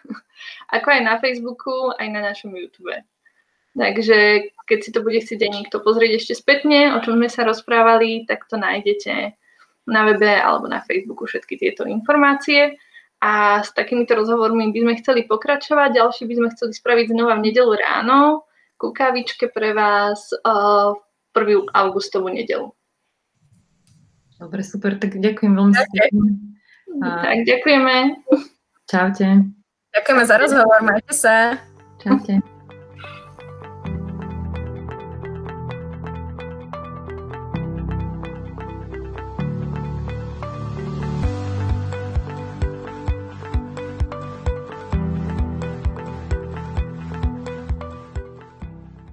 ako 0.75 0.87
aj 0.89 1.01
na 1.05 1.15
Facebooku, 1.21 1.93
aj 1.93 2.07
na 2.09 2.25
našom 2.25 2.49
YouTube. 2.57 2.97
Takže 3.77 4.49
keď 4.65 4.79
si 4.81 4.89
to 4.89 5.05
bude 5.05 5.21
chcieť 5.21 5.45
aj 5.45 5.51
niekto 5.53 5.77
pozrieť 5.85 6.17
ešte 6.17 6.33
spätne, 6.33 6.97
o 6.97 6.99
čom 7.05 7.21
sme 7.21 7.29
sa 7.29 7.45
rozprávali, 7.45 8.25
tak 8.25 8.49
to 8.49 8.57
nájdete 8.57 9.37
na 9.85 10.01
webe 10.09 10.33
alebo 10.33 10.65
na 10.65 10.81
Facebooku 10.81 11.29
všetky 11.29 11.61
tieto 11.61 11.85
informácie. 11.85 12.81
A 13.19 13.61
s 13.61 13.75
takýmito 13.75 14.15
rozhovormi 14.15 14.71
by 14.73 14.79
sme 14.81 14.93
chceli 15.03 15.21
pokračovať. 15.27 15.91
Ďalší 15.91 16.23
by 16.25 16.33
sme 16.39 16.49
chceli 16.55 16.73
spraviť 16.73 17.05
znova 17.13 17.37
v 17.37 17.51
nedelu 17.51 17.73
ráno 17.75 18.49
ku 18.79 18.95
kavičke 18.95 19.51
pre 19.51 19.75
vás 19.75 20.31
uh, 20.31 20.95
v 21.35 21.67
1. 21.67 21.67
augustovú 21.75 22.31
nedelu. 22.31 22.71
Dobre, 24.39 24.63
super, 24.63 24.95
tak 24.95 25.19
ďakujem 25.19 25.51
veľmi 25.51 25.75
pekne. 25.75 26.23
Tak, 27.03 27.37
ďakujeme. 27.43 27.95
Čaute. 28.87 29.27
Ďakujeme 29.91 30.23
za 30.23 30.35
rozhovor, 30.39 30.79
majte 30.79 31.13
sa. 31.13 31.59
Čaute. 31.99 32.58